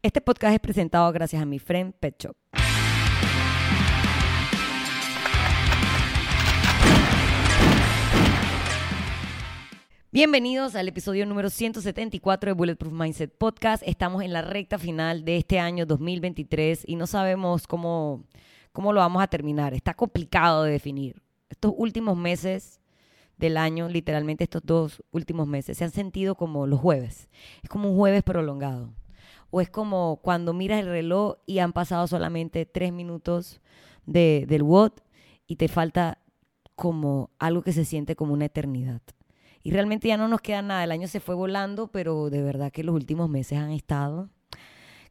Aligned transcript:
Este 0.00 0.20
podcast 0.20 0.54
es 0.54 0.60
presentado 0.60 1.10
gracias 1.10 1.42
a 1.42 1.44
mi 1.44 1.58
friend 1.58 1.92
Pet 1.92 2.14
Shop. 2.22 2.36
Bienvenidos 10.12 10.76
al 10.76 10.86
episodio 10.86 11.26
número 11.26 11.50
174 11.50 12.50
de 12.50 12.52
Bulletproof 12.52 12.92
Mindset 12.92 13.36
Podcast. 13.36 13.82
Estamos 13.84 14.22
en 14.22 14.32
la 14.32 14.42
recta 14.42 14.78
final 14.78 15.24
de 15.24 15.38
este 15.38 15.58
año 15.58 15.84
2023 15.84 16.84
y 16.86 16.94
no 16.94 17.08
sabemos 17.08 17.66
cómo, 17.66 18.22
cómo 18.70 18.92
lo 18.92 19.00
vamos 19.00 19.20
a 19.20 19.26
terminar. 19.26 19.74
Está 19.74 19.94
complicado 19.94 20.62
de 20.62 20.70
definir. 20.70 21.20
Estos 21.50 21.74
últimos 21.76 22.16
meses 22.16 22.78
del 23.36 23.56
año, 23.56 23.88
literalmente 23.88 24.44
estos 24.44 24.62
dos 24.64 25.02
últimos 25.10 25.48
meses, 25.48 25.76
se 25.76 25.82
han 25.82 25.90
sentido 25.90 26.36
como 26.36 26.68
los 26.68 26.78
jueves. 26.78 27.28
Es 27.64 27.68
como 27.68 27.90
un 27.90 27.96
jueves 27.96 28.22
prolongado. 28.22 28.92
O 29.50 29.60
es 29.60 29.70
como 29.70 30.20
cuando 30.22 30.52
miras 30.52 30.80
el 30.80 30.86
reloj 30.86 31.36
y 31.46 31.58
han 31.60 31.72
pasado 31.72 32.06
solamente 32.06 32.66
tres 32.66 32.92
minutos 32.92 33.60
de, 34.06 34.44
del 34.48 34.62
WOT 34.62 35.00
y 35.46 35.56
te 35.56 35.68
falta 35.68 36.18
como 36.74 37.30
algo 37.38 37.62
que 37.62 37.72
se 37.72 37.84
siente 37.84 38.14
como 38.14 38.34
una 38.34 38.44
eternidad. 38.44 39.02
Y 39.62 39.70
realmente 39.72 40.08
ya 40.08 40.16
no 40.16 40.28
nos 40.28 40.40
queda 40.40 40.62
nada. 40.62 40.84
El 40.84 40.92
año 40.92 41.08
se 41.08 41.20
fue 41.20 41.34
volando, 41.34 41.88
pero 41.88 42.30
de 42.30 42.42
verdad 42.42 42.70
que 42.70 42.84
los 42.84 42.94
últimos 42.94 43.28
meses 43.28 43.58
han 43.58 43.70
estado 43.70 44.30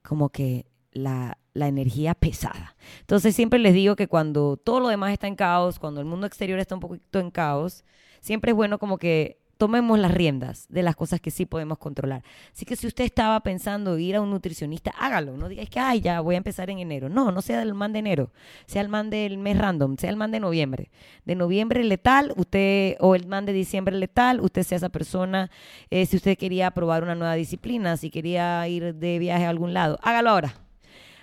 como 0.02 0.30
que 0.30 0.66
la, 0.92 1.38
la, 1.54 1.68
energía 1.68 2.16
pesada. 2.16 2.76
Entonces 3.02 3.36
siempre 3.36 3.60
les 3.60 3.74
digo 3.74 3.96
que 3.96 4.08
cuando 4.08 4.58
todo 4.58 4.80
lo 4.80 4.88
demás 4.88 5.12
está 5.12 5.28
en 5.28 5.36
caos, 5.36 5.80
cuando 5.80 6.00
el 6.00 6.08
mundo 6.08 6.26
exterior 6.26 6.60
está 6.60 6.76
un 6.76 6.82
poquito 6.82 7.20
en 7.20 7.30
caos, 7.30 7.84
siempre 8.22 8.52
es 8.52 8.56
bueno 8.56 8.80
como 8.80 8.98
que 8.98 9.40
tomemos 9.58 10.00
las 10.00 10.12
riendas 10.12 10.66
de 10.70 10.84
las 10.84 10.96
cosas 10.96 11.20
que 11.20 11.32
sí 11.32 11.46
podemos 11.46 11.78
controlar. 11.78 12.24
Así 12.54 12.66
que 12.66 12.76
si 12.76 12.88
usted 12.88 13.04
estaba 13.04 13.40
pensando 13.42 13.98
ir 13.98 14.16
a 14.16 14.22
un 14.22 14.30
nutricionista, 14.30 14.92
hágalo. 14.98 15.36
No 15.36 15.50
diga 15.50 15.66
que, 15.66 15.80
ay, 15.80 16.02
ya 16.02 16.22
voy 16.22 16.36
a 16.36 16.38
empezar 16.38 16.70
en 16.70 16.80
enero. 16.80 17.10
No, 17.10 17.32
no 17.32 17.42
sea 17.42 17.62
el 17.62 17.74
man 17.74 17.94
de 17.94 18.00
enero, 18.00 18.32
sea 18.66 18.82
el 18.82 18.90
man 18.90 19.10
del 19.10 19.38
mes 19.38 19.58
random, 19.58 19.98
sea 19.98 20.10
el 20.10 20.16
man 20.16 20.32
de 20.32 20.40
noviembre. 20.40 20.90
De 21.26 21.36
noviembre 21.36 21.84
letal, 21.84 22.34
usted, 22.36 22.96
o 23.00 23.16
el 23.16 23.28
man 23.28 23.46
de 23.46 23.54
diciembre 23.54 23.96
letal, 23.98 24.40
usted 24.40 24.64
sea 24.64 24.78
esa 24.78 24.90
persona. 24.90 25.50
Eh, 25.90 26.06
si 26.06 26.18
usted 26.18 26.38
quería 26.38 26.72
probar 26.72 27.04
una 27.04 27.16
nueva 27.16 27.34
disciplina, 27.34 27.98
si 27.98 28.10
quería 28.10 28.68
ir 28.68 28.96
de 28.96 29.20
viaje 29.20 29.46
a 29.46 29.50
algún 29.50 29.74
lado, 29.74 30.00
hágalo 30.02 30.30
ahora. 30.30 30.54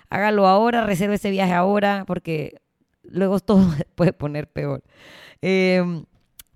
Hágalo 0.09 0.47
ahora, 0.47 0.85
reserve 0.85 1.15
ese 1.15 1.31
viaje 1.31 1.53
ahora, 1.53 2.03
porque 2.05 2.61
luego 3.03 3.39
todo 3.41 3.67
puede 3.95 4.13
poner 4.13 4.47
peor. 4.47 4.83
Eh, 5.41 5.83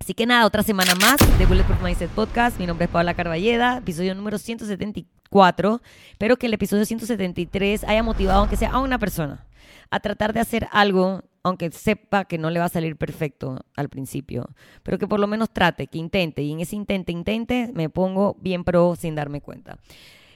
Así 0.00 0.14
que 0.14 0.24
nada, 0.24 0.46
otra 0.46 0.62
semana 0.62 0.94
más 0.94 1.18
de 1.38 1.44
Bulletproof 1.44 1.82
Mindset 1.82 2.10
Podcast. 2.12 2.58
Mi 2.58 2.66
nombre 2.66 2.86
es 2.86 2.90
Paula 2.90 3.12
Carballeda, 3.12 3.76
episodio 3.76 4.14
número 4.14 4.38
174. 4.38 5.82
Espero 6.12 6.38
que 6.38 6.46
el 6.46 6.54
episodio 6.54 6.86
173 6.86 7.84
haya 7.84 8.02
motivado, 8.02 8.40
aunque 8.40 8.56
sea 8.56 8.70
a 8.70 8.80
una 8.80 8.98
persona, 8.98 9.46
a 9.90 10.00
tratar 10.00 10.32
de 10.32 10.40
hacer 10.40 10.68
algo, 10.72 11.22
aunque 11.42 11.70
sepa 11.70 12.24
que 12.24 12.38
no 12.38 12.48
le 12.48 12.58
va 12.58 12.64
a 12.64 12.70
salir 12.70 12.96
perfecto 12.96 13.60
al 13.76 13.90
principio, 13.90 14.48
pero 14.82 14.98
que 14.98 15.06
por 15.06 15.20
lo 15.20 15.26
menos 15.26 15.50
trate, 15.50 15.86
que 15.86 15.98
intente. 15.98 16.42
Y 16.42 16.52
en 16.52 16.60
ese 16.60 16.76
intente, 16.76 17.12
intente, 17.12 17.70
me 17.74 17.90
pongo 17.90 18.38
bien 18.40 18.64
pro 18.64 18.96
sin 18.96 19.14
darme 19.14 19.42
cuenta. 19.42 19.76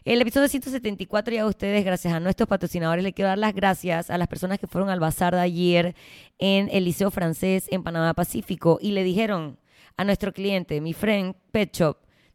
El 0.04 0.20
episodio 0.20 0.48
174 0.48 1.34
ya 1.34 1.42
a 1.44 1.46
ustedes, 1.46 1.82
gracias 1.82 2.12
a 2.12 2.20
nuestros 2.20 2.46
patrocinadores, 2.46 3.02
le 3.02 3.14
quiero 3.14 3.30
dar 3.30 3.38
las 3.38 3.54
gracias 3.54 4.10
a 4.10 4.18
las 4.18 4.28
personas 4.28 4.58
que 4.58 4.66
fueron 4.66 4.90
al 4.90 5.00
bazar 5.00 5.34
de 5.34 5.40
ayer 5.40 5.94
en 6.38 6.68
el 6.70 6.84
Liceo 6.84 7.10
Francés 7.10 7.68
en 7.70 7.82
Panamá 7.82 8.12
Pacífico 8.12 8.78
y 8.82 8.92
le 8.92 9.02
dijeron 9.02 9.58
a 9.96 10.04
nuestro 10.04 10.34
cliente, 10.34 10.82
mi 10.82 10.92
friend 10.92 11.34
Pet 11.52 11.72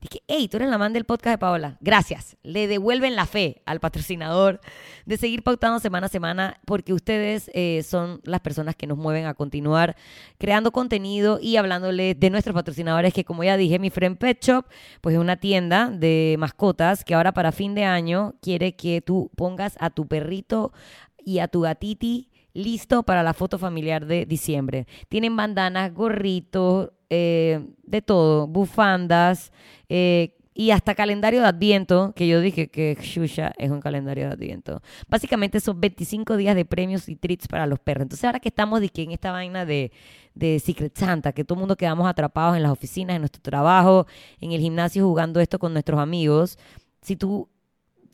Dije, 0.02 0.24
hey, 0.28 0.48
tú 0.48 0.56
eres 0.56 0.70
la 0.70 0.78
man 0.78 0.94
del 0.94 1.04
podcast 1.04 1.34
de 1.34 1.38
Paola. 1.40 1.78
Gracias. 1.82 2.38
Le 2.42 2.68
devuelven 2.68 3.18
la 3.18 3.26
fe 3.26 3.62
al 3.66 3.82
patrocinador 3.82 4.62
de 5.06 5.18
seguir 5.18 5.44
pautando 5.44 5.80
semana 5.80 6.06
a 6.06 6.10
semana 6.10 6.58
porque 6.66 6.94
ustedes 6.94 7.52
eh, 7.54 7.84
son 7.84 8.22
las 8.24 8.40
personas 8.40 8.78
que 8.78 8.88
nos 8.88 8.98
mueven 8.98 9.26
a 9.26 9.34
continuar 9.34 9.98
creando 10.38 10.72
contenido 10.72 11.38
y 11.42 11.58
hablándole 11.58 12.16
de 12.16 12.30
nuestros 12.30 12.54
patrocinadores 12.54 13.14
que 13.14 13.26
como 13.26 13.44
ya 13.44 13.58
dije, 13.58 13.78
mi 13.78 13.90
friend 13.90 14.18
Pet 14.18 14.42
Shop, 14.42 14.66
pues 15.02 15.16
es 15.16 15.20
una 15.20 15.36
tienda 15.36 15.90
de 15.90 16.38
mascotas 16.40 17.04
que 17.04 17.14
ahora 17.14 17.34
para 17.34 17.52
fin 17.52 17.76
de 17.76 17.84
año 17.84 18.36
quiere 18.42 18.78
que 18.78 19.02
tú 19.02 19.32
pongas 19.36 19.76
a 19.82 19.90
tu 19.90 20.08
perrito 20.08 20.72
y 21.18 21.40
a 21.40 21.50
tu 21.50 21.62
gatiti 21.62 22.30
listo 22.54 23.04
para 23.04 23.22
la 23.22 23.34
foto 23.34 23.58
familiar 23.60 24.06
de 24.06 24.26
diciembre. 24.26 24.88
Tienen 25.10 25.36
bandanas, 25.36 25.94
gorritos, 25.94 26.92
eh, 27.10 27.66
de 27.84 28.02
todo, 28.02 28.48
bufandas 28.48 29.52
eh, 29.90 30.36
y 30.54 30.72
hasta 30.72 30.94
calendario 30.94 31.42
de 31.42 31.48
Adviento, 31.48 32.14
que 32.16 32.28
yo 32.28 32.42
dije 32.42 32.70
que 32.70 32.98
Shusha 33.02 33.54
es 33.58 33.72
un 33.72 33.80
calendario 33.80 34.28
de 34.28 34.34
Adviento. 34.34 34.82
Básicamente 35.08 35.60
son 35.60 35.80
25 35.80 36.36
días 36.38 36.56
de 36.56 36.66
premios 36.66 37.08
y 37.08 37.16
treats 37.16 37.48
para 37.48 37.66
los 37.66 37.80
perros. 37.80 38.04
Entonces 38.04 38.26
ahora 38.26 38.40
que 38.40 38.50
estamos 38.50 38.82
en 38.82 39.12
esta 39.12 39.32
vaina 39.32 39.66
de, 39.66 39.92
de 40.36 40.60
Secret 40.60 40.98
Santa, 40.98 41.32
que 41.32 41.46
todo 41.46 41.56
el 41.56 41.60
mundo 41.62 41.78
quedamos 41.78 42.08
atrapados 42.08 42.58
en 42.58 42.64
las 42.64 42.72
oficinas, 42.72 43.16
en 43.16 43.22
nuestro 43.22 43.42
trabajo, 43.42 44.06
en 44.42 44.52
el 44.52 44.60
gimnasio 44.60 45.06
jugando 45.06 45.40
esto 45.40 45.60
con 45.60 45.72
nuestros 45.72 46.00
amigos, 46.00 46.60
si 47.02 47.16
tú 47.16 47.48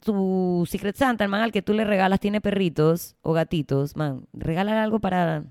tu 0.06 0.66
Secret 0.69 0.95
Santa, 0.95 1.23
el 1.23 1.31
man 1.31 1.41
al 1.41 1.51
que 1.51 1.63
tú 1.63 1.73
le 1.73 1.83
regalas 1.83 2.19
tiene 2.19 2.39
perritos 2.39 3.16
o 3.23 3.33
gatitos, 3.33 3.95
man, 3.97 4.27
regálale 4.33 4.79
algo 4.79 5.00
para 5.00 5.45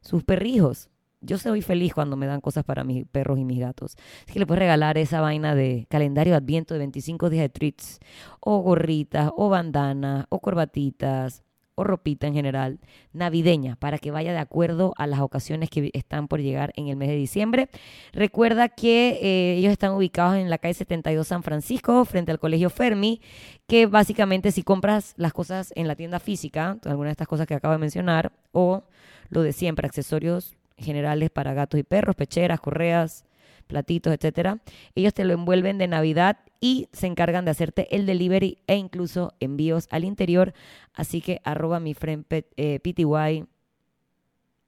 sus 0.00 0.22
perrijos. 0.22 0.88
Yo 1.26 1.38
soy 1.38 1.60
feliz 1.60 1.92
cuando 1.92 2.16
me 2.16 2.26
dan 2.26 2.40
cosas 2.40 2.62
para 2.62 2.84
mis 2.84 3.04
perros 3.04 3.38
y 3.38 3.44
mis 3.44 3.58
gatos. 3.58 3.96
Es 4.26 4.32
que 4.32 4.38
le 4.38 4.46
puedes 4.46 4.60
regalar 4.60 4.96
esa 4.96 5.20
vaina 5.20 5.56
de 5.56 5.86
calendario 5.90 6.32
de 6.32 6.36
adviento 6.36 6.72
de 6.72 6.78
25 6.78 7.30
días 7.30 7.42
de 7.42 7.48
treats, 7.48 7.98
o 8.38 8.60
gorritas, 8.60 9.32
o 9.36 9.48
bandanas, 9.48 10.26
o 10.28 10.38
corbatitas, 10.38 11.42
o 11.74 11.82
ropita 11.82 12.28
en 12.28 12.34
general, 12.34 12.78
navideña, 13.12 13.74
para 13.74 13.98
que 13.98 14.12
vaya 14.12 14.32
de 14.32 14.38
acuerdo 14.38 14.94
a 14.96 15.08
las 15.08 15.18
ocasiones 15.18 15.68
que 15.68 15.90
están 15.94 16.28
por 16.28 16.40
llegar 16.40 16.72
en 16.76 16.86
el 16.88 16.96
mes 16.96 17.08
de 17.08 17.16
diciembre. 17.16 17.68
Recuerda 18.12 18.68
que 18.68 19.18
eh, 19.20 19.56
ellos 19.58 19.72
están 19.72 19.92
ubicados 19.92 20.36
en 20.36 20.48
la 20.48 20.58
calle 20.58 20.74
72 20.74 21.26
San 21.26 21.42
Francisco, 21.42 22.04
frente 22.04 22.30
al 22.30 22.38
Colegio 22.38 22.70
Fermi, 22.70 23.20
que 23.66 23.86
básicamente 23.86 24.52
si 24.52 24.62
compras 24.62 25.12
las 25.16 25.32
cosas 25.32 25.72
en 25.74 25.88
la 25.88 25.96
tienda 25.96 26.20
física, 26.20 26.78
algunas 26.84 27.08
de 27.08 27.12
estas 27.12 27.28
cosas 27.28 27.48
que 27.48 27.54
acabo 27.54 27.72
de 27.72 27.78
mencionar, 27.78 28.32
o 28.52 28.84
lo 29.28 29.42
de 29.42 29.52
siempre, 29.52 29.86
accesorios 29.86 30.56
generales 30.78 31.30
para 31.30 31.54
gatos 31.54 31.80
y 31.80 31.82
perros, 31.82 32.16
pecheras, 32.16 32.60
correas, 32.60 33.24
platitos, 33.66 34.12
etcétera. 34.12 34.60
Ellos 34.94 35.14
te 35.14 35.24
lo 35.24 35.34
envuelven 35.34 35.78
de 35.78 35.88
Navidad 35.88 36.38
y 36.60 36.88
se 36.92 37.06
encargan 37.06 37.44
de 37.44 37.50
hacerte 37.50 37.94
el 37.94 38.06
delivery 38.06 38.58
e 38.66 38.76
incluso 38.76 39.34
envíos 39.40 39.88
al 39.90 40.04
interior. 40.04 40.54
Así 40.94 41.20
que 41.20 41.40
arroba 41.44 41.80
mi 41.80 41.94
friend 41.94 42.24
PTY. 42.24 42.44
Eh, 42.56 43.44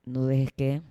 no 0.05 0.27
dejes 0.27 0.53
que 0.53 0.83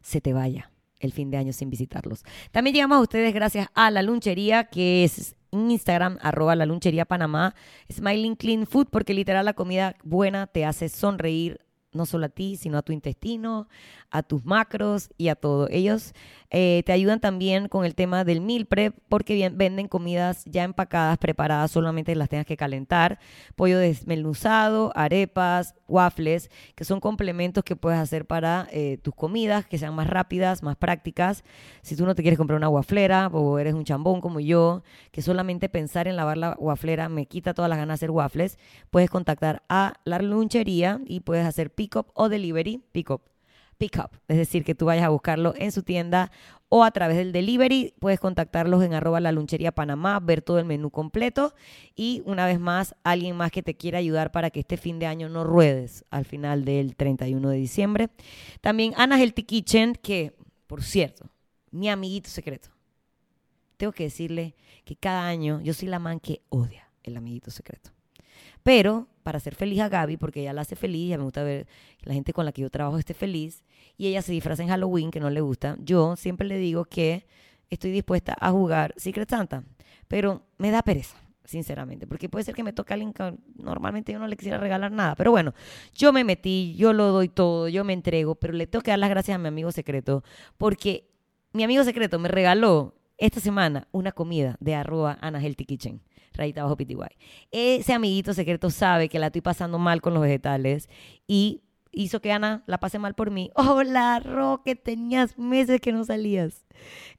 se 0.00 0.20
te 0.20 0.32
vaya 0.32 0.70
el 0.98 1.12
fin 1.12 1.30
de 1.30 1.38
año 1.38 1.52
sin 1.52 1.70
visitarlos. 1.70 2.24
También 2.50 2.74
llegamos 2.74 2.98
a 2.98 3.00
ustedes 3.00 3.32
gracias 3.32 3.68
a 3.74 3.90
la 3.90 4.02
lunchería 4.02 4.64
que 4.64 5.04
es 5.04 5.34
Instagram, 5.50 6.18
arroba 6.20 6.54
la 6.54 6.66
lunchería 6.66 7.04
Panamá, 7.04 7.54
Smiling 7.90 8.36
Clean 8.36 8.66
Food, 8.66 8.88
porque 8.90 9.14
literal 9.14 9.44
la 9.44 9.54
comida 9.54 9.96
buena 10.04 10.46
te 10.46 10.64
hace 10.64 10.88
sonreír 10.88 11.60
no 11.92 12.06
solo 12.06 12.26
a 12.26 12.28
ti, 12.28 12.56
sino 12.56 12.78
a 12.78 12.82
tu 12.82 12.92
intestino, 12.92 13.68
a 14.10 14.22
tus 14.22 14.44
macros 14.44 15.10
y 15.16 15.28
a 15.28 15.34
todo. 15.34 15.68
Ellos 15.70 16.14
eh, 16.50 16.82
te 16.84 16.92
ayudan 16.92 17.20
también 17.20 17.68
con 17.68 17.84
el 17.84 17.94
tema 17.94 18.24
del 18.24 18.40
meal 18.40 18.66
prep 18.66 18.96
porque 19.08 19.50
venden 19.50 19.88
comidas 19.88 20.44
ya 20.46 20.64
empacadas, 20.64 21.18
preparadas, 21.18 21.70
solamente 21.70 22.14
las 22.14 22.28
tengas 22.28 22.46
que 22.46 22.56
calentar. 22.56 23.18
Pollo 23.56 23.78
desmenuzado, 23.78 24.92
arepas, 24.94 25.74
waffles, 25.88 26.50
que 26.74 26.84
son 26.84 27.00
complementos 27.00 27.64
que 27.64 27.76
puedes 27.76 27.98
hacer 27.98 28.26
para 28.26 28.68
eh, 28.70 28.98
tus 29.02 29.14
comidas, 29.14 29.66
que 29.66 29.78
sean 29.78 29.94
más 29.94 30.08
rápidas, 30.08 30.62
más 30.62 30.76
prácticas. 30.76 31.44
Si 31.82 31.96
tú 31.96 32.06
no 32.06 32.14
te 32.14 32.22
quieres 32.22 32.38
comprar 32.38 32.56
una 32.56 32.68
waflera 32.68 33.28
o 33.28 33.58
eres 33.58 33.74
un 33.74 33.84
chambón 33.84 34.20
como 34.20 34.40
yo, 34.40 34.82
que 35.10 35.22
solamente 35.22 35.68
pensar 35.68 36.08
en 36.08 36.16
lavar 36.16 36.38
la 36.38 36.56
waflera 36.58 37.08
me 37.08 37.26
quita 37.26 37.54
todas 37.54 37.68
las 37.68 37.78
ganas 37.78 37.98
de 37.98 38.04
hacer 38.04 38.10
waffles, 38.10 38.58
puedes 38.90 39.10
contactar 39.10 39.62
a 39.68 39.94
la 40.04 40.18
lunchería 40.20 41.00
y 41.06 41.20
puedes 41.20 41.46
hacer 41.46 41.70
pick-up 41.80 42.08
o 42.12 42.28
delivery. 42.28 42.82
Pick-up 42.92 43.22
Pickup, 43.80 44.10
es 44.28 44.36
decir, 44.36 44.62
que 44.62 44.74
tú 44.74 44.84
vayas 44.84 45.06
a 45.06 45.08
buscarlo 45.08 45.54
en 45.56 45.72
su 45.72 45.82
tienda 45.82 46.30
o 46.68 46.84
a 46.84 46.90
través 46.90 47.16
del 47.16 47.32
delivery. 47.32 47.94
Puedes 47.98 48.20
contactarlos 48.20 48.84
en 48.84 48.92
arroba 48.92 49.20
la 49.20 49.32
lunchería 49.32 49.72
Panamá, 49.72 50.20
ver 50.20 50.42
todo 50.42 50.58
el 50.58 50.66
menú 50.66 50.90
completo 50.90 51.54
y 51.96 52.20
una 52.26 52.44
vez 52.44 52.60
más, 52.60 52.94
alguien 53.04 53.38
más 53.38 53.50
que 53.50 53.62
te 53.62 53.78
quiera 53.78 53.98
ayudar 53.98 54.32
para 54.32 54.50
que 54.50 54.60
este 54.60 54.76
fin 54.76 54.98
de 54.98 55.06
año 55.06 55.30
no 55.30 55.44
ruedes 55.44 56.04
al 56.10 56.26
final 56.26 56.66
del 56.66 56.94
31 56.94 57.48
de 57.48 57.56
diciembre. 57.56 58.10
También 58.60 58.92
Ana 58.98 59.18
Healthy 59.18 59.44
Kitchen, 59.44 59.94
que, 59.94 60.34
por 60.66 60.82
cierto, 60.82 61.30
mi 61.70 61.88
amiguito 61.88 62.28
secreto. 62.28 62.68
Tengo 63.78 63.94
que 63.94 64.04
decirle 64.04 64.56
que 64.84 64.94
cada 64.94 65.26
año 65.26 65.62
yo 65.62 65.72
soy 65.72 65.88
la 65.88 65.98
man 65.98 66.20
que 66.20 66.42
odia 66.50 66.90
el 67.02 67.16
amiguito 67.16 67.50
secreto. 67.50 67.92
Pero 68.62 69.08
para 69.22 69.38
hacer 69.38 69.54
feliz 69.54 69.80
a 69.80 69.88
Gaby, 69.88 70.16
porque 70.16 70.40
ella 70.40 70.52
la 70.52 70.62
hace 70.62 70.76
feliz, 70.76 71.10
ya 71.10 71.18
me 71.18 71.24
gusta 71.24 71.42
ver 71.42 71.66
que 71.98 72.06
la 72.06 72.14
gente 72.14 72.32
con 72.32 72.44
la 72.44 72.52
que 72.52 72.62
yo 72.62 72.70
trabajo 72.70 72.98
esté 72.98 73.14
feliz, 73.14 73.64
y 73.96 74.06
ella 74.06 74.22
se 74.22 74.32
disfraza 74.32 74.62
en 74.62 74.68
Halloween, 74.68 75.10
que 75.10 75.20
no 75.20 75.30
le 75.30 75.40
gusta, 75.40 75.76
yo 75.80 76.16
siempre 76.16 76.46
le 76.46 76.58
digo 76.58 76.84
que 76.84 77.26
estoy 77.68 77.90
dispuesta 77.92 78.36
a 78.40 78.50
jugar 78.50 78.94
Secret 78.96 79.28
Santa, 79.28 79.64
pero 80.08 80.42
me 80.58 80.70
da 80.70 80.82
pereza. 80.82 81.16
sinceramente, 81.44 82.06
porque 82.06 82.28
puede 82.28 82.44
ser 82.44 82.54
que 82.54 82.62
me 82.62 82.72
toque 82.72 82.92
a 82.92 82.94
alguien 82.94 83.12
que 83.12 83.34
normalmente 83.56 84.12
yo 84.12 84.20
no 84.20 84.28
le 84.28 84.36
quisiera 84.36 84.58
regalar 84.58 84.92
nada, 84.92 85.16
pero 85.16 85.32
bueno, 85.32 85.52
yo 85.92 86.12
me 86.12 86.22
metí, 86.22 86.74
yo 86.76 86.92
lo 86.92 87.08
doy 87.08 87.28
todo, 87.28 87.68
yo 87.68 87.82
me 87.82 87.92
entrego, 87.92 88.36
pero 88.36 88.52
le 88.52 88.68
tengo 88.68 88.82
que 88.82 88.92
dar 88.92 89.00
las 89.00 89.10
gracias 89.10 89.34
a 89.34 89.38
mi 89.38 89.48
amigo 89.48 89.72
secreto, 89.72 90.22
porque 90.58 91.10
mi 91.52 91.64
amigo 91.64 91.82
secreto 91.82 92.20
me 92.20 92.28
regaló 92.28 92.94
esta 93.18 93.40
semana 93.40 93.88
una 93.90 94.12
comida 94.12 94.56
de 94.60 94.76
arroba 94.76 95.18
Ana 95.20 95.42
Healthy 95.42 95.64
Kitchen, 95.64 96.00
rayita 96.32 96.62
bajo 96.62 96.76
PTY. 96.76 96.96
Ese 97.50 97.92
amiguito 97.92 98.34
secreto 98.34 98.70
sabe 98.70 99.08
que 99.08 99.18
la 99.18 99.26
estoy 99.26 99.40
pasando 99.40 99.78
mal 99.78 100.00
con 100.00 100.14
los 100.14 100.22
vegetales 100.22 100.88
y 101.26 101.62
hizo 101.92 102.20
que 102.20 102.32
Ana 102.32 102.62
la 102.66 102.78
pase 102.78 102.98
mal 102.98 103.14
por 103.14 103.30
mí. 103.30 103.50
Hola, 103.54 104.20
Ro, 104.20 104.62
que 104.64 104.76
tenías 104.76 105.38
meses 105.38 105.80
que 105.80 105.92
no 105.92 106.04
salías. 106.04 106.66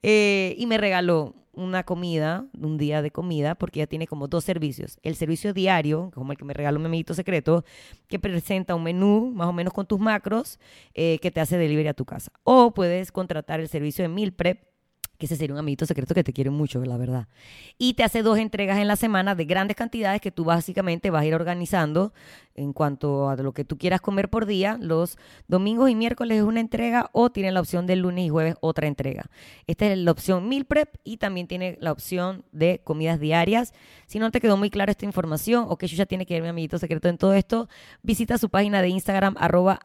Eh, 0.02 0.54
y 0.58 0.66
me 0.66 0.78
regaló 0.78 1.34
una 1.54 1.84
comida, 1.84 2.46
un 2.58 2.78
día 2.78 3.02
de 3.02 3.10
comida, 3.10 3.54
porque 3.54 3.80
ella 3.80 3.86
tiene 3.86 4.06
como 4.06 4.26
dos 4.26 4.44
servicios. 4.44 4.98
El 5.02 5.16
servicio 5.16 5.52
diario, 5.52 6.10
como 6.14 6.32
el 6.32 6.38
que 6.38 6.44
me 6.44 6.54
regaló 6.54 6.78
mi 6.78 6.86
amiguito 6.86 7.14
secreto, 7.14 7.64
que 8.08 8.18
presenta 8.18 8.74
un 8.74 8.82
menú 8.82 9.30
más 9.34 9.48
o 9.48 9.52
menos 9.52 9.74
con 9.74 9.86
tus 9.86 10.00
macros 10.00 10.58
eh, 10.94 11.18
que 11.20 11.30
te 11.30 11.40
hace 11.40 11.58
delivery 11.58 11.88
a 11.88 11.94
tu 11.94 12.06
casa. 12.06 12.32
O 12.42 12.72
puedes 12.72 13.12
contratar 13.12 13.60
el 13.60 13.68
servicio 13.68 14.02
de 14.02 14.08
Meal 14.08 14.32
Prep, 14.32 14.71
que 15.22 15.26
ese 15.26 15.36
sería 15.36 15.54
un 15.54 15.60
amiguito 15.60 15.86
secreto 15.86 16.16
que 16.16 16.24
te 16.24 16.32
quiere 16.32 16.50
mucho, 16.50 16.84
la 16.84 16.96
verdad. 16.96 17.28
Y 17.78 17.94
te 17.94 18.02
hace 18.02 18.22
dos 18.22 18.38
entregas 18.38 18.78
en 18.78 18.88
la 18.88 18.96
semana 18.96 19.36
de 19.36 19.44
grandes 19.44 19.76
cantidades 19.76 20.20
que 20.20 20.32
tú 20.32 20.42
básicamente 20.42 21.10
vas 21.10 21.22
a 21.22 21.26
ir 21.26 21.34
organizando 21.36 22.12
en 22.54 22.72
cuanto 22.72 23.28
a 23.28 23.36
lo 23.36 23.52
que 23.52 23.64
tú 23.64 23.78
quieras 23.78 24.00
comer 24.00 24.28
por 24.28 24.46
día. 24.46 24.78
Los 24.80 25.18
domingos 25.48 25.90
y 25.90 25.94
miércoles 25.94 26.38
es 26.38 26.44
una 26.44 26.60
entrega 26.60 27.10
o 27.12 27.30
tiene 27.30 27.52
la 27.52 27.60
opción 27.60 27.86
de 27.86 27.96
lunes 27.96 28.26
y 28.26 28.28
jueves 28.28 28.56
otra 28.60 28.86
entrega. 28.86 29.30
Esta 29.66 29.86
es 29.86 29.98
la 29.98 30.10
opción 30.10 30.48
Meal 30.48 30.64
Prep 30.64 30.96
y 31.04 31.16
también 31.16 31.46
tiene 31.46 31.76
la 31.80 31.92
opción 31.92 32.44
de 32.52 32.80
comidas 32.84 33.20
diarias. 33.20 33.72
Si 34.06 34.18
no 34.18 34.30
te 34.30 34.40
quedó 34.40 34.56
muy 34.56 34.70
clara 34.70 34.92
esta 34.92 35.04
información 35.04 35.66
o 35.68 35.76
que 35.76 35.86
yo 35.86 35.96
ya 35.96 36.06
tiene 36.06 36.26
que 36.26 36.34
ver 36.34 36.42
mi 36.42 36.48
amiguito 36.48 36.78
secreto 36.78 37.08
en 37.08 37.18
todo 37.18 37.34
esto, 37.34 37.68
visita 38.02 38.38
su 38.38 38.48
página 38.48 38.82
de 38.82 38.88
Instagram 38.88 39.34
arroba 39.38 39.80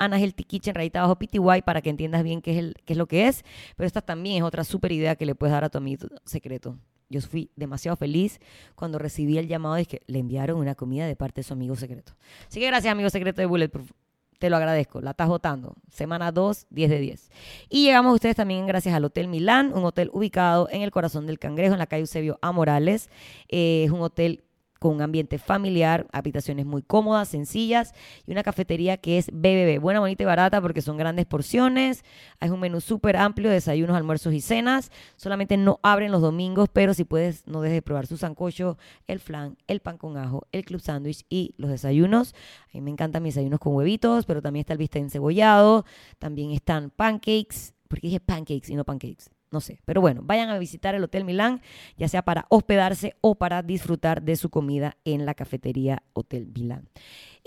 Kitchen, 0.48 0.76
rayita 0.76 1.00
abajo 1.00 1.18
PTY 1.18 1.62
para 1.66 1.82
que 1.82 1.90
entiendas 1.90 2.24
bien 2.24 2.42
qué 2.42 2.52
es, 2.52 2.58
el, 2.58 2.76
qué 2.86 2.94
es 2.94 2.98
lo 2.98 3.08
que 3.08 3.28
es. 3.28 3.44
Pero 3.76 3.88
esta 3.88 4.02
también 4.02 4.38
es 4.38 4.44
otra 4.44 4.64
súper 4.64 4.92
idea 4.92 5.16
que 5.16 5.26
le 5.26 5.36
puedes 5.36 5.54
dar 5.54 5.64
a 5.64 5.70
tu 5.70 5.78
amigo 5.78 6.08
secreto. 6.26 6.78
Yo 7.10 7.22
fui 7.22 7.50
demasiado 7.56 7.96
feliz 7.96 8.40
cuando 8.76 9.00
recibí 9.00 9.38
el 9.38 9.48
llamado 9.48 9.76
de 9.76 9.86
que 9.86 10.02
le 10.08 10.20
enviaron 10.20 10.60
una 10.60 10.76
comida 10.76 11.08
de 11.08 11.16
parte 11.16 11.42
de 11.42 11.44
su 11.44 11.54
amigo 11.54 11.76
secreto. 11.76 12.14
Así 12.48 12.60
que 12.60 12.68
gracias, 12.68 12.92
amigo 12.92 13.10
secreto 13.10 13.42
de 13.42 13.46
Bulletproof. 13.46 13.92
Te 14.40 14.52
lo 14.52 14.58
agradezco. 14.58 15.02
La 15.02 15.12
estás 15.12 15.28
votando. 15.28 15.74
Semana 15.92 16.32
2, 16.32 16.68
10 16.70 16.90
de 16.90 17.00
10. 17.00 17.32
Y 17.70 17.86
llegamos 17.86 18.12
a 18.12 18.14
ustedes 18.14 18.36
también 18.36 18.68
gracias 18.68 18.94
al 18.94 19.04
Hotel 19.04 19.28
Milán, 19.28 19.74
un 19.74 19.84
hotel 19.84 20.12
ubicado 20.14 20.68
en 20.70 20.84
el 20.84 20.92
corazón 20.92 21.26
del 21.26 21.40
Cangrejo, 21.40 21.74
en 21.74 21.80
la 21.80 21.88
calle 21.88 22.02
Eusebio 22.02 22.38
A. 22.42 22.52
Morales. 22.52 23.10
Eh, 23.48 23.86
es 23.86 23.92
un 23.92 24.02
hotel 24.02 24.44
con 24.80 24.96
un 24.96 25.02
ambiente 25.02 25.38
familiar, 25.38 26.08
habitaciones 26.12 26.66
muy 26.66 26.82
cómodas, 26.82 27.30
sencillas 27.30 27.94
y 28.26 28.32
una 28.32 28.44
cafetería 28.44 28.98
que 28.98 29.18
es 29.18 29.28
BBB, 29.32 29.80
buena, 29.80 30.00
bonita 30.00 30.24
y 30.24 30.26
barata 30.26 30.62
porque 30.62 30.82
son 30.82 30.98
grandes 30.98 31.26
porciones, 31.26 32.04
es 32.40 32.52
un 32.52 32.60
menú 32.60 32.82
súper 32.82 33.18
amplio, 33.18 33.50
desayunos, 33.50 33.96
almuerzos 33.96 34.34
y 34.34 34.42
cenas, 34.42 34.92
solamente 35.16 35.58
no 35.58 35.80
abren 35.84 36.12
los 36.12 36.22
domingos, 36.22 36.70
pero 36.72 36.94
si 36.94 37.04
puedes 37.04 37.46
no 37.48 37.62
dejes 37.62 37.78
de 37.78 37.82
probar 37.82 38.08
su 38.08 38.18
sancocho, 38.18 38.78
el 39.08 39.20
flan, 39.20 39.58
el 39.68 39.80
pan 39.80 39.98
con 39.98 40.18
ajo, 40.18 40.48
el 40.52 40.66
club 40.66 40.82
sándwich 40.82 41.26
y 41.30 41.54
los 41.58 41.70
desayunos. 41.70 42.34
A 42.74 42.78
mí 42.78 42.82
me 42.82 42.92
encantan 42.92 43.24
mis 43.24 43.36
desayunos 43.36 43.60
con 43.60 43.74
huevitos, 43.76 44.26
pero 44.26 44.42
también 44.42 44.62
está 44.62 44.74
el 44.74 44.80
bistec 44.80 45.04
encebollado, 45.04 45.86
también 46.20 46.52
están 46.52 46.90
pancakes, 46.90 47.74
porque 47.88 48.08
dije 48.08 48.20
pancakes 48.20 48.70
y 48.70 48.76
no 48.76 48.84
pancakes 48.84 49.37
no 49.52 49.62
sé. 49.62 49.80
Pero 49.86 50.02
bueno, 50.02 50.22
vayan 50.24 50.50
a 50.50 50.60
visitar 50.60 50.96
el 50.96 51.04
Hotel 51.04 51.24
Milán, 51.24 51.62
ya 51.98 52.08
sea 52.08 52.24
para 52.24 52.46
hospedarse 52.50 53.16
o 53.22 53.36
para 53.36 53.62
disfrutar 53.64 54.22
de 54.22 54.36
su 54.36 54.50
comida 54.50 54.98
en 55.06 55.26
la 55.26 55.34
cafetería 55.34 56.04
Hotel 56.14 56.48
Milán. 56.54 56.90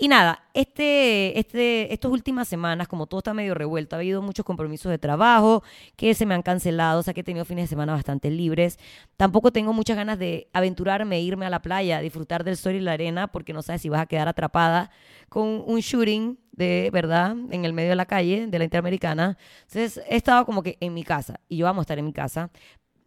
Y 0.01 0.07
nada, 0.07 0.45
este, 0.55 1.37
este, 1.37 1.93
estas 1.93 2.09
últimas 2.09 2.47
semanas, 2.47 2.87
como 2.87 3.05
todo 3.05 3.19
está 3.19 3.35
medio 3.35 3.53
revuelto, 3.53 3.95
ha 3.95 3.99
habido 3.99 4.23
muchos 4.23 4.43
compromisos 4.43 4.89
de 4.89 4.97
trabajo 4.97 5.61
que 5.95 6.15
se 6.15 6.25
me 6.25 6.33
han 6.33 6.41
cancelado, 6.41 7.01
o 7.01 7.03
sea 7.03 7.13
que 7.13 7.21
he 7.21 7.23
tenido 7.23 7.45
fines 7.45 7.65
de 7.65 7.67
semana 7.67 7.93
bastante 7.93 8.31
libres. 8.31 8.79
Tampoco 9.15 9.51
tengo 9.51 9.73
muchas 9.73 9.95
ganas 9.95 10.17
de 10.17 10.49
aventurarme, 10.53 11.21
irme 11.21 11.45
a 11.45 11.51
la 11.51 11.61
playa, 11.61 11.99
disfrutar 11.99 12.43
del 12.43 12.57
sol 12.57 12.73
y 12.73 12.79
la 12.79 12.93
arena, 12.93 13.27
porque 13.27 13.53
no 13.53 13.61
sabes 13.61 13.83
si 13.83 13.89
vas 13.89 14.01
a 14.01 14.07
quedar 14.07 14.27
atrapada 14.27 14.89
con 15.29 15.63
un 15.67 15.81
shooting 15.81 16.39
de 16.51 16.89
verdad 16.91 17.35
en 17.51 17.63
el 17.63 17.73
medio 17.73 17.91
de 17.91 17.95
la 17.95 18.07
calle 18.07 18.47
de 18.47 18.57
la 18.57 18.63
Interamericana. 18.63 19.37
Entonces 19.67 20.03
he 20.09 20.15
estado 20.15 20.47
como 20.47 20.63
que 20.63 20.77
en 20.79 20.95
mi 20.95 21.03
casa 21.03 21.39
y 21.47 21.57
yo 21.57 21.65
vamos 21.65 21.81
a 21.81 21.83
estar 21.83 21.99
en 21.99 22.05
mi 22.05 22.13
casa, 22.13 22.49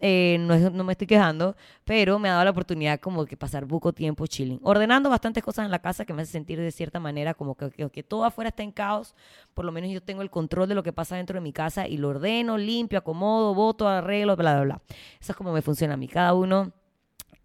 eh, 0.06 0.36
no, 0.38 0.84
me 0.84 0.92
estoy 0.92 1.06
quejando, 1.06 1.56
pero 1.82 2.18
me 2.18 2.28
ha 2.28 2.32
dado 2.32 2.44
la 2.44 2.50
oportunidad 2.50 3.00
como 3.00 3.24
que 3.24 3.38
pasar 3.38 3.66
poco 3.66 3.94
tiempo 3.94 4.26
chilling, 4.26 4.60
ordenando 4.62 5.08
bastantes 5.08 5.42
cosas 5.42 5.64
en 5.64 5.70
la 5.70 5.78
casa 5.78 6.04
que 6.04 6.12
me 6.12 6.20
hace 6.20 6.32
sentir 6.32 6.60
de 6.60 6.70
cierta 6.72 7.00
manera 7.00 7.32
como 7.32 7.54
que, 7.54 8.02
todo 8.02 8.26
afuera 8.26 8.50
está 8.50 8.62
en 8.62 8.70
caos, 8.70 9.14
por 9.54 9.64
lo 9.64 9.72
menos 9.72 9.90
yo 9.90 10.02
tengo 10.02 10.20
el 10.20 10.28
control 10.28 10.68
de 10.68 10.74
lo 10.74 10.82
que 10.82 10.92
pasa 10.92 11.16
dentro 11.16 11.36
de 11.36 11.40
mi 11.40 11.54
casa 11.54 11.88
y 11.88 11.96
lo 11.96 12.10
ordeno, 12.10 12.58
limpio, 12.58 12.98
acomodo, 12.98 13.54
voto, 13.54 13.88
arreglo, 13.88 14.36
bla, 14.36 14.52
bla, 14.56 14.64
bla. 14.64 14.82
Eso 15.18 15.32
es 15.32 15.36
como 15.36 15.54
me 15.54 15.62
funciona 15.62 15.94
a 15.94 15.96
mí, 15.96 16.06
cada 16.06 16.34
uno 16.34 16.74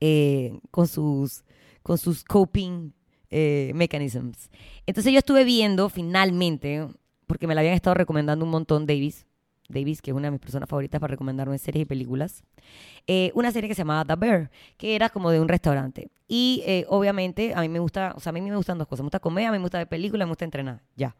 eh, 0.02 0.60
con, 0.70 0.90
sus, 0.90 1.46
con 1.82 1.98
sus 1.98 2.26
coping 2.26 2.92
eh, 3.30 3.72
mechanisms. 3.74 4.50
Entonces 4.86 5.14
yo 5.14 5.20
estuve 5.20 5.46
viendo 5.46 5.88
finalmente, 5.88 6.90
porque 7.26 7.48
me 7.48 7.56
la 7.56 7.62
habían 7.62 7.76
estado 7.76 7.94
recomendando 7.94 8.44
un 8.44 8.52
montón 8.52 8.86
Davis, 8.86 9.29
Davis, 9.70 10.02
que 10.02 10.12
es 10.12 10.18
una 10.18 10.28
de 10.28 10.32
mis 10.32 10.42
personas 10.42 10.68
favoritas 10.68 11.00
para 11.00 11.12
recomendarme 11.12 11.58
series 11.58 11.84
y 11.84 11.86
películas, 11.86 12.44
eh, 13.08 13.32
una 13.36 13.52
serie 13.52 13.70
que 13.70 13.76
se 13.76 13.82
llamaba 13.82 14.04
The 14.04 14.16
Bear, 14.16 14.52
que 14.78 14.96
era 14.96 15.10
como 15.10 15.32
de 15.32 15.40
un 15.40 15.48
restaurante. 15.48 16.10
Y 16.28 16.64
eh, 16.66 16.86
obviamente 16.90 17.54
a 17.56 17.62
mí 17.62 17.70
me 17.70 17.80
gusta, 17.80 18.14
o 18.16 18.20
sea, 18.20 18.32
a 18.32 18.34
mí 18.34 18.42
me 18.42 18.56
gustan 18.56 18.78
dos 18.78 18.88
cosas. 18.88 19.04
Me 19.04 19.08
gusta 19.08 19.20
comer, 19.20 19.48
a 19.48 19.52
mí 19.52 19.58
me 19.58 19.64
gusta 19.64 19.78
ver 19.78 19.88
películas, 19.88 20.28
me 20.28 20.32
gusta 20.32 20.46
entrenar, 20.46 20.82
ya. 20.96 21.16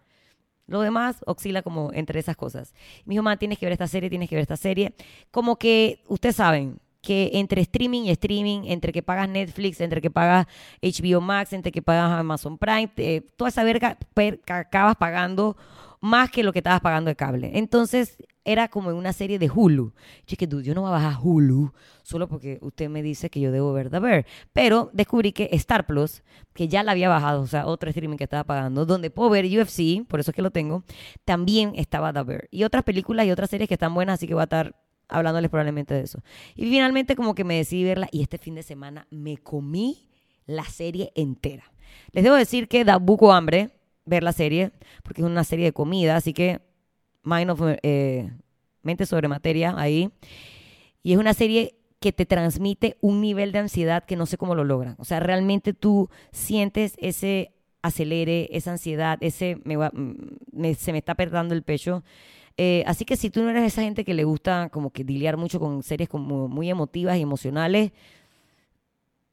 Lo 0.68 0.82
demás 0.82 1.18
oscila 1.26 1.64
como 1.64 1.92
entre 1.94 2.20
esas 2.20 2.36
cosas. 2.36 2.74
Mi 3.06 3.16
hijo, 3.16 3.38
tienes 3.38 3.58
que 3.58 3.66
ver 3.66 3.74
esta 3.74 3.88
serie, 3.88 4.10
tienes 4.10 4.30
que 4.30 4.36
ver 4.36 4.44
esta 4.44 4.58
serie. 4.58 4.94
Como 5.32 5.56
que, 5.56 6.04
ustedes 6.08 6.36
saben, 6.36 6.80
que 7.02 7.32
entre 7.34 7.62
streaming 7.62 8.04
y 8.04 8.12
streaming, 8.12 8.66
entre 8.66 8.92
que 8.92 9.02
pagas 9.02 9.30
Netflix, 9.30 9.82
entre 9.82 10.02
que 10.02 10.12
pagas 10.12 10.48
HBO 10.82 11.22
Max, 11.22 11.54
entre 11.54 11.72
que 11.72 11.82
pagas 11.82 12.12
Amazon 12.20 12.58
Prime, 12.58 12.92
eh, 12.98 13.22
toda 13.36 13.50
esa 13.50 13.64
verga 13.64 13.98
acabas 14.48 14.96
pagando 14.96 15.58
más 16.02 16.32
que 16.32 16.44
lo 16.44 16.54
que 16.54 16.60
estabas 16.60 16.82
pagando 16.82 17.10
de 17.10 17.16
cable. 17.16 17.52
Entonces 17.56 18.18
era 18.46 18.68
como 18.68 18.90
una 18.90 19.14
serie 19.14 19.38
de 19.38 19.50
Hulu. 19.50 19.94
Chique, 20.26 20.48
yo 20.48 20.74
no 20.74 20.82
voy 20.82 20.90
a 20.90 20.94
bajar 20.94 21.18
Hulu 21.22 21.72
solo 22.04 22.28
porque 22.28 22.58
usted 22.62 22.90
me 22.90 23.04
dice 23.04 23.30
que 23.30 23.40
yo 23.40 23.52
debo 23.52 23.74
ver 23.74 23.90
The 23.90 24.00
Bear. 24.00 24.26
Pero 24.54 24.90
descubrí 24.94 25.34
que 25.34 25.50
Star 25.52 25.86
Plus, 25.86 26.24
que 26.54 26.68
ya 26.68 26.84
la 26.84 26.94
había 26.94 27.10
bajado, 27.10 27.42
o 27.42 27.48
sea, 27.48 27.68
otro 27.68 27.90
streaming 27.90 28.18
que 28.18 28.24
estaba 28.24 28.44
pagando, 28.46 28.86
donde 28.86 29.12
puedo 29.12 29.30
ver 29.30 29.46
UFC, 29.46 30.08
por 30.08 30.20
eso 30.20 30.32
es 30.32 30.36
que 30.36 30.42
lo 30.42 30.52
tengo, 30.52 30.84
también 31.26 31.74
estaba 31.76 32.14
The 32.14 32.24
Bear. 32.24 32.48
Y 32.50 32.64
otras 32.64 32.84
películas 32.84 33.26
y 33.26 33.32
otras 33.32 33.50
series 33.50 33.68
que 33.68 33.76
están 33.76 33.94
buenas, 33.94 34.16
así 34.16 34.28
que 34.28 34.34
voy 34.34 34.42
a 34.42 34.46
estar 34.46 34.76
hablándoles 35.10 35.50
probablemente 35.50 35.94
de 35.94 36.02
eso. 36.02 36.22
Y 36.56 36.64
finalmente 36.64 37.16
como 37.16 37.36
que 37.36 37.44
me 37.44 37.56
decidí 37.56 37.84
verla 37.84 38.08
y 38.12 38.22
este 38.22 38.38
fin 38.38 38.56
de 38.56 38.64
semana 38.64 39.08
me 39.10 39.38
comí 39.38 40.08
la 40.46 40.64
serie 40.64 41.12
entera. 41.16 41.72
Les 42.12 42.24
debo 42.24 42.36
decir 42.36 42.68
que 42.68 42.86
da 42.86 42.98
buco 42.98 43.34
hambre, 43.34 43.72
ver 44.10 44.24
la 44.24 44.34
serie, 44.34 44.72
porque 45.04 45.22
es 45.22 45.28
una 45.28 45.44
serie 45.44 45.66
de 45.66 45.74
comida, 45.74 46.16
así 46.16 46.34
que 46.34 46.62
Mind 47.24 47.52
of, 47.52 47.62
eh, 47.84 48.32
Mente 48.82 49.06
sobre 49.06 49.28
Materia 49.28 49.74
ahí. 49.78 50.12
Y 51.04 51.14
es 51.14 51.20
una 51.20 51.34
serie 51.34 51.76
que 52.00 52.12
te 52.12 52.26
transmite 52.26 52.98
un 53.02 53.22
nivel 53.22 53.52
de 53.52 53.60
ansiedad 53.60 54.06
que 54.06 54.16
no 54.16 54.26
sé 54.26 54.38
cómo 54.38 54.56
lo 54.56 54.64
logran. 54.64 54.96
O 55.00 55.06
sea, 55.06 55.20
realmente 55.20 55.74
tú 55.74 56.10
sientes 56.32 56.96
ese 56.98 57.54
acelere, 57.82 58.50
esa 58.52 58.72
ansiedad, 58.72 59.18
ese 59.22 59.58
me 59.64 60.76
se 60.76 60.92
me 60.92 60.98
está 60.98 61.16
perdiendo 61.16 61.54
el 61.54 61.64
pecho. 61.64 62.04
Eh, 62.58 62.84
así 62.88 63.06
que 63.06 63.16
si 63.16 63.30
tú 63.30 63.42
no 63.42 63.50
eres 63.52 63.64
esa 63.64 63.84
gente 63.84 64.04
que 64.04 64.14
le 64.14 64.26
gusta 64.26 64.70
como 64.70 64.92
que 64.92 65.04
diliar 65.06 65.38
mucho 65.38 65.60
con 65.60 65.82
series 65.84 66.10
como 66.10 66.50
muy 66.50 66.70
emotivas 66.70 67.18
y 67.18 67.22
emocionales, 67.22 67.92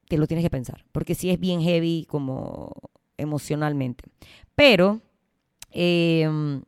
te 0.08 0.18
lo 0.18 0.26
tienes 0.26 0.44
que 0.44 0.50
pensar, 0.50 0.84
porque 0.92 1.14
sí 1.14 1.30
es 1.30 1.40
bien 1.40 1.60
heavy 1.60 2.06
como 2.08 2.72
emocionalmente. 3.16 4.04
Pero 4.56 5.00
em, 5.70 6.62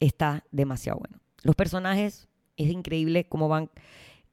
está 0.00 0.44
demasiado 0.50 0.98
bueno. 0.98 1.20
Los 1.42 1.54
personajes 1.54 2.26
es 2.56 2.70
increíble 2.70 3.28
cómo 3.28 3.48
van 3.48 3.70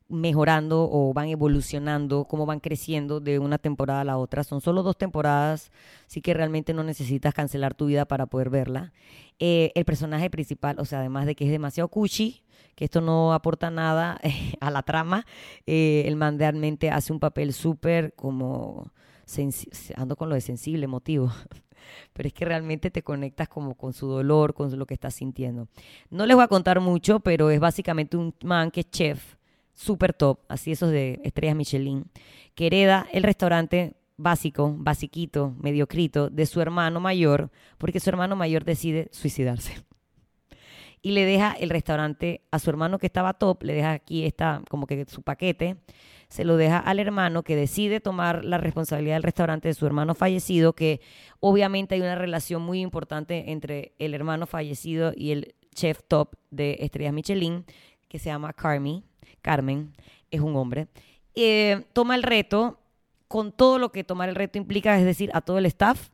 mejorando 0.07 0.87
o 0.91 1.13
van 1.13 1.29
evolucionando, 1.29 2.25
cómo 2.25 2.45
van 2.45 2.59
creciendo 2.59 3.19
de 3.19 3.39
una 3.39 3.57
temporada 3.57 4.01
a 4.01 4.05
la 4.05 4.17
otra. 4.17 4.43
Son 4.43 4.61
solo 4.61 4.83
dos 4.83 4.97
temporadas, 4.97 5.71
así 6.07 6.21
que 6.21 6.33
realmente 6.33 6.73
no 6.73 6.83
necesitas 6.83 7.33
cancelar 7.33 7.73
tu 7.73 7.87
vida 7.87 8.05
para 8.05 8.27
poder 8.27 8.49
verla. 8.49 8.93
Eh, 9.39 9.71
el 9.75 9.85
personaje 9.85 10.29
principal, 10.29 10.79
o 10.79 10.85
sea, 10.85 10.99
además 10.99 11.25
de 11.25 11.35
que 11.35 11.45
es 11.45 11.51
demasiado 11.51 11.87
cuchi, 11.89 12.43
que 12.75 12.85
esto 12.85 13.01
no 13.01 13.33
aporta 13.33 13.71
nada 13.71 14.19
a 14.59 14.71
la 14.71 14.83
trama, 14.83 15.25
eh, 15.65 16.03
el 16.05 16.15
man 16.15 16.37
realmente 16.37 16.91
hace 16.91 17.11
un 17.11 17.19
papel 17.19 17.53
súper 17.53 18.13
como 18.13 18.91
ando 19.95 20.15
con 20.15 20.29
lo 20.29 20.35
de 20.35 20.41
sensible, 20.41 20.85
emotivo, 20.85 21.31
pero 22.13 22.27
es 22.27 22.33
que 22.33 22.45
realmente 22.45 22.91
te 22.91 23.03
conectas 23.03 23.47
como 23.47 23.75
con 23.75 23.93
su 23.93 24.07
dolor, 24.07 24.53
con 24.53 24.77
lo 24.77 24.85
que 24.85 24.93
estás 24.93 25.15
sintiendo. 25.15 25.67
No 26.09 26.25
les 26.25 26.35
voy 26.35 26.43
a 26.43 26.47
contar 26.47 26.79
mucho, 26.79 27.19
pero 27.19 27.49
es 27.49 27.59
básicamente 27.59 28.17
un 28.17 28.33
man 28.43 28.71
que 28.71 28.81
es 28.81 28.89
chef 28.89 29.35
super 29.75 30.13
top, 30.13 30.39
así 30.47 30.71
esos 30.71 30.89
de 30.89 31.19
estrellas 31.23 31.55
Michelin, 31.55 32.05
que 32.55 32.67
hereda 32.67 33.05
el 33.11 33.23
restaurante 33.23 33.93
básico, 34.17 34.73
basiquito, 34.77 35.53
mediocrito 35.59 36.29
de 36.29 36.45
su 36.45 36.61
hermano 36.61 36.99
mayor, 36.99 37.51
porque 37.77 37.99
su 37.99 38.09
hermano 38.09 38.35
mayor 38.35 38.63
decide 38.63 39.09
suicidarse. 39.11 39.83
Y 41.01 41.11
le 41.11 41.25
deja 41.25 41.51
el 41.51 41.69
restaurante 41.69 42.41
a 42.49 42.57
su 42.57 42.69
hermano 42.69 42.97
que 42.97 43.05
estaba 43.05 43.33
top, 43.33 43.63
le 43.63 43.73
deja 43.73 43.91
aquí 43.91 44.25
está 44.25 44.63
como 44.69 44.87
que 44.87 45.05
su 45.05 45.21
paquete, 45.21 45.77
se 46.29 46.43
lo 46.43 46.57
deja 46.57 46.77
al 46.77 46.99
hermano 46.99 47.43
que 47.43 47.55
decide 47.55 47.99
tomar 47.99 48.43
la 48.43 48.57
responsabilidad 48.57 49.15
del 49.15 49.23
restaurante 49.23 49.67
de 49.67 49.73
su 49.73 49.85
hermano 49.85 50.15
fallecido, 50.15 50.73
que 50.73 51.01
obviamente 51.39 51.95
hay 51.95 52.01
una 52.01 52.15
relación 52.15 52.61
muy 52.61 52.81
importante 52.81 53.51
entre 53.51 53.93
el 53.99 54.13
hermano 54.13 54.45
fallecido 54.45 55.13
y 55.15 55.31
el 55.31 55.55
chef 55.73 56.01
top 56.07 56.35
de 56.51 56.77
Estrellas 56.79 57.13
Michelin, 57.13 57.65
que 58.07 58.19
se 58.19 58.29
llama 58.29 58.53
Carmi, 58.53 59.03
Carmen, 59.41 59.93
es 60.31 60.41
un 60.41 60.55
hombre. 60.55 60.87
Eh, 61.35 61.85
toma 61.93 62.15
el 62.15 62.23
reto 62.23 62.79
con 63.27 63.51
todo 63.51 63.79
lo 63.79 63.91
que 63.91 64.03
tomar 64.03 64.29
el 64.29 64.35
reto 64.35 64.57
implica, 64.57 64.97
es 64.97 65.05
decir, 65.05 65.29
a 65.33 65.41
todo 65.41 65.57
el 65.57 65.65
staff, 65.65 66.09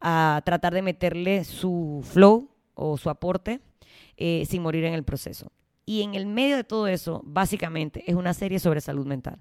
a 0.00 0.42
tratar 0.44 0.74
de 0.74 0.82
meterle 0.82 1.44
su 1.44 2.04
flow 2.04 2.50
o 2.74 2.98
su 2.98 3.08
aporte 3.08 3.60
eh, 4.16 4.44
sin 4.46 4.62
morir 4.62 4.84
en 4.84 4.94
el 4.94 5.04
proceso. 5.04 5.50
Y 5.84 6.02
en 6.02 6.14
el 6.14 6.26
medio 6.26 6.56
de 6.56 6.64
todo 6.64 6.86
eso, 6.86 7.22
básicamente, 7.24 8.04
es 8.06 8.14
una 8.14 8.34
serie 8.34 8.60
sobre 8.60 8.80
salud 8.80 9.06
mental. 9.06 9.40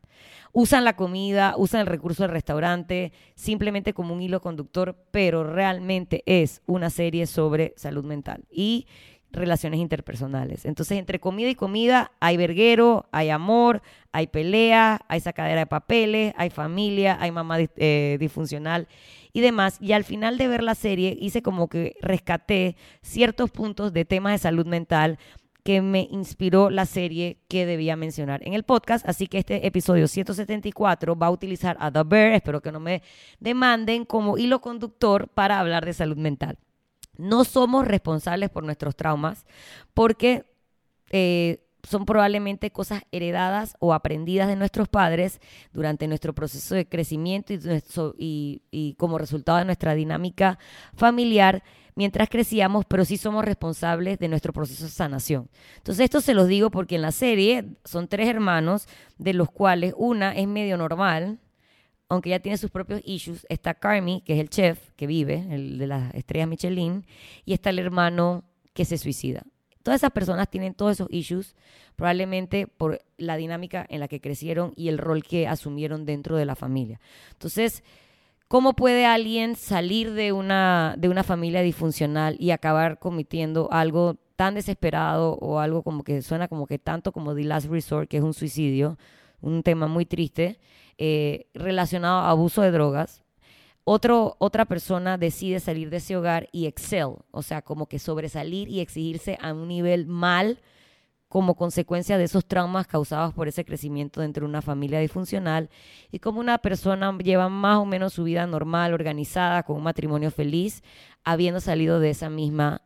Usan 0.51 0.83
la 0.83 0.95
comida, 0.95 1.53
usan 1.55 1.81
el 1.81 1.87
recurso 1.87 2.23
del 2.23 2.31
restaurante, 2.31 3.13
simplemente 3.35 3.93
como 3.93 4.13
un 4.13 4.21
hilo 4.21 4.41
conductor, 4.41 4.95
pero 5.11 5.43
realmente 5.43 6.23
es 6.25 6.61
una 6.65 6.89
serie 6.89 7.27
sobre 7.27 7.73
salud 7.77 8.03
mental. 8.03 8.45
Y 8.49 8.87
relaciones 9.31 9.79
interpersonales. 9.79 10.65
Entonces, 10.65 10.97
entre 10.97 11.19
comida 11.19 11.49
y 11.49 11.55
comida 11.55 12.11
hay 12.19 12.37
verguero, 12.37 13.07
hay 13.11 13.29
amor, 13.29 13.81
hay 14.11 14.27
pelea, 14.27 15.01
hay 15.07 15.19
sacadera 15.21 15.61
de 15.61 15.67
papeles, 15.67 16.33
hay 16.37 16.49
familia, 16.49 17.17
hay 17.19 17.31
mamá 17.31 17.57
eh, 17.59 18.17
disfuncional 18.19 18.87
y 19.31 19.41
demás. 19.41 19.77
Y 19.79 19.93
al 19.93 20.03
final 20.03 20.37
de 20.37 20.47
ver 20.47 20.63
la 20.63 20.75
serie 20.75 21.17
hice 21.19 21.41
como 21.41 21.69
que 21.69 21.95
rescaté 22.01 22.75
ciertos 23.01 23.51
puntos 23.51 23.93
de 23.93 24.05
temas 24.05 24.33
de 24.33 24.37
salud 24.39 24.65
mental 24.65 25.17
que 25.63 25.81
me 25.81 26.07
inspiró 26.11 26.69
la 26.69 26.85
serie 26.85 27.37
que 27.47 27.65
debía 27.65 27.95
mencionar 27.95 28.45
en 28.45 28.53
el 28.53 28.63
podcast. 28.63 29.07
Así 29.07 29.27
que 29.27 29.37
este 29.37 29.65
episodio 29.67 30.07
174 30.07 31.15
va 31.15 31.27
a 31.27 31.31
utilizar 31.31 31.77
a 31.79 31.91
The 31.91 32.03
Bear, 32.03 32.33
espero 32.33 32.61
que 32.61 32.71
no 32.71 32.79
me 32.79 33.01
demanden, 33.39 34.05
como 34.05 34.37
hilo 34.37 34.61
conductor 34.61 35.27
para 35.27 35.59
hablar 35.59 35.85
de 35.85 35.93
salud 35.93 36.17
mental. 36.17 36.57
No 37.17 37.43
somos 37.43 37.87
responsables 37.87 38.49
por 38.49 38.63
nuestros 38.63 38.95
traumas 38.95 39.45
porque 39.93 40.45
eh, 41.11 41.63
son 41.83 42.05
probablemente 42.05 42.71
cosas 42.71 43.03
heredadas 43.11 43.75
o 43.79 43.93
aprendidas 43.93 44.47
de 44.47 44.55
nuestros 44.55 44.87
padres 44.87 45.39
durante 45.73 46.07
nuestro 46.07 46.33
proceso 46.33 46.75
de 46.75 46.87
crecimiento 46.87 47.53
y, 48.17 48.95
como 48.97 49.17
resultado 49.17 49.57
de 49.57 49.65
nuestra 49.65 49.95
dinámica 49.95 50.59
familiar 50.95 51.63
mientras 51.95 52.29
crecíamos, 52.29 52.85
pero 52.85 53.03
sí 53.03 53.17
somos 53.17 53.43
responsables 53.43 54.17
de 54.17 54.27
nuestro 54.29 54.53
proceso 54.53 54.85
de 54.85 54.91
sanación. 54.91 55.49
Entonces 55.77 56.05
esto 56.05 56.21
se 56.21 56.33
los 56.33 56.47
digo 56.47 56.71
porque 56.71 56.95
en 56.95 57.01
la 57.01 57.11
serie 57.11 57.65
son 57.83 58.07
tres 58.07 58.27
hermanos, 58.29 58.87
de 59.17 59.33
los 59.33 59.51
cuales 59.51 59.93
una 59.97 60.31
es 60.31 60.47
medio 60.47 60.77
normal, 60.77 61.39
aunque 62.07 62.29
ya 62.29 62.39
tiene 62.39 62.57
sus 62.57 62.71
propios 62.71 63.01
issues, 63.05 63.45
está 63.49 63.73
Carmi, 63.73 64.21
que 64.25 64.33
es 64.33 64.39
el 64.39 64.49
chef 64.49 64.91
que 64.95 65.07
vive, 65.07 65.45
el 65.49 65.77
de 65.77 65.87
las 65.87 66.13
estrellas 66.13 66.47
Michelin, 66.47 67.05
y 67.45 67.53
está 67.53 67.69
el 67.69 67.79
hermano 67.79 68.43
que 68.73 68.85
se 68.85 68.97
suicida. 68.97 69.43
Todas 69.83 70.01
esas 70.01 70.11
personas 70.11 70.49
tienen 70.49 70.73
todos 70.73 70.93
esos 70.93 71.07
issues, 71.11 71.55
probablemente 71.95 72.67
por 72.67 73.01
la 73.17 73.37
dinámica 73.37 73.85
en 73.89 73.99
la 73.99 74.07
que 74.07 74.21
crecieron 74.21 74.73
y 74.75 74.89
el 74.89 74.97
rol 74.97 75.23
que 75.23 75.47
asumieron 75.47 76.05
dentro 76.05 76.37
de 76.37 76.45
la 76.45 76.55
familia. 76.55 76.99
Entonces, 77.31 77.83
¿cómo 78.47 78.73
puede 78.73 79.05
alguien 79.05 79.55
salir 79.55 80.13
de 80.13 80.31
una, 80.31 80.95
de 80.97 81.09
una 81.09 81.23
familia 81.23 81.61
disfuncional 81.61 82.35
y 82.39 82.51
acabar 82.51 82.99
cometiendo 82.99 83.69
algo 83.71 84.17
tan 84.35 84.55
desesperado 84.55 85.33
o 85.35 85.59
algo 85.59 85.83
como 85.83 86.03
que 86.03 86.21
suena 86.21 86.47
como 86.47 86.67
que 86.67 86.79
tanto 86.79 87.11
como 87.11 87.35
The 87.35 87.43
Last 87.43 87.67
Resort, 87.69 88.09
que 88.09 88.17
es 88.17 88.23
un 88.23 88.33
suicidio, 88.33 88.97
un 89.41 89.63
tema 89.63 89.87
muy 89.87 90.05
triste? 90.05 90.59
Eh, 90.97 91.47
relacionado 91.53 92.19
a 92.19 92.29
abuso 92.29 92.61
de 92.61 92.71
drogas. 92.71 93.23
Otro, 93.83 94.35
otra 94.39 94.65
persona 94.65 95.17
decide 95.17 95.59
salir 95.59 95.89
de 95.89 95.97
ese 95.97 96.15
hogar 96.15 96.47
y 96.51 96.67
excel, 96.67 97.15
o 97.31 97.41
sea, 97.41 97.61
como 97.61 97.87
que 97.87 97.99
sobresalir 97.99 98.69
y 98.69 98.79
exigirse 98.79 99.37
a 99.41 99.53
un 99.53 99.67
nivel 99.67 100.05
mal 100.05 100.59
como 101.31 101.55
consecuencia 101.55 102.17
de 102.17 102.25
esos 102.25 102.45
traumas 102.45 102.87
causados 102.87 103.33
por 103.33 103.47
ese 103.47 103.63
crecimiento 103.63 104.19
dentro 104.19 104.45
de 104.45 104.49
una 104.49 104.61
familia 104.61 104.99
disfuncional 104.99 105.69
y 106.11 106.19
como 106.19 106.41
una 106.41 106.57
persona 106.57 107.17
lleva 107.19 107.47
más 107.47 107.77
o 107.77 107.85
menos 107.85 108.13
su 108.13 108.25
vida 108.25 108.45
normal, 108.45 108.93
organizada, 108.93 109.63
con 109.63 109.77
un 109.77 109.83
matrimonio 109.83 110.29
feliz, 110.29 110.83
habiendo 111.23 111.61
salido 111.61 112.01
de 112.01 112.09
esa 112.09 112.29
misma 112.29 112.81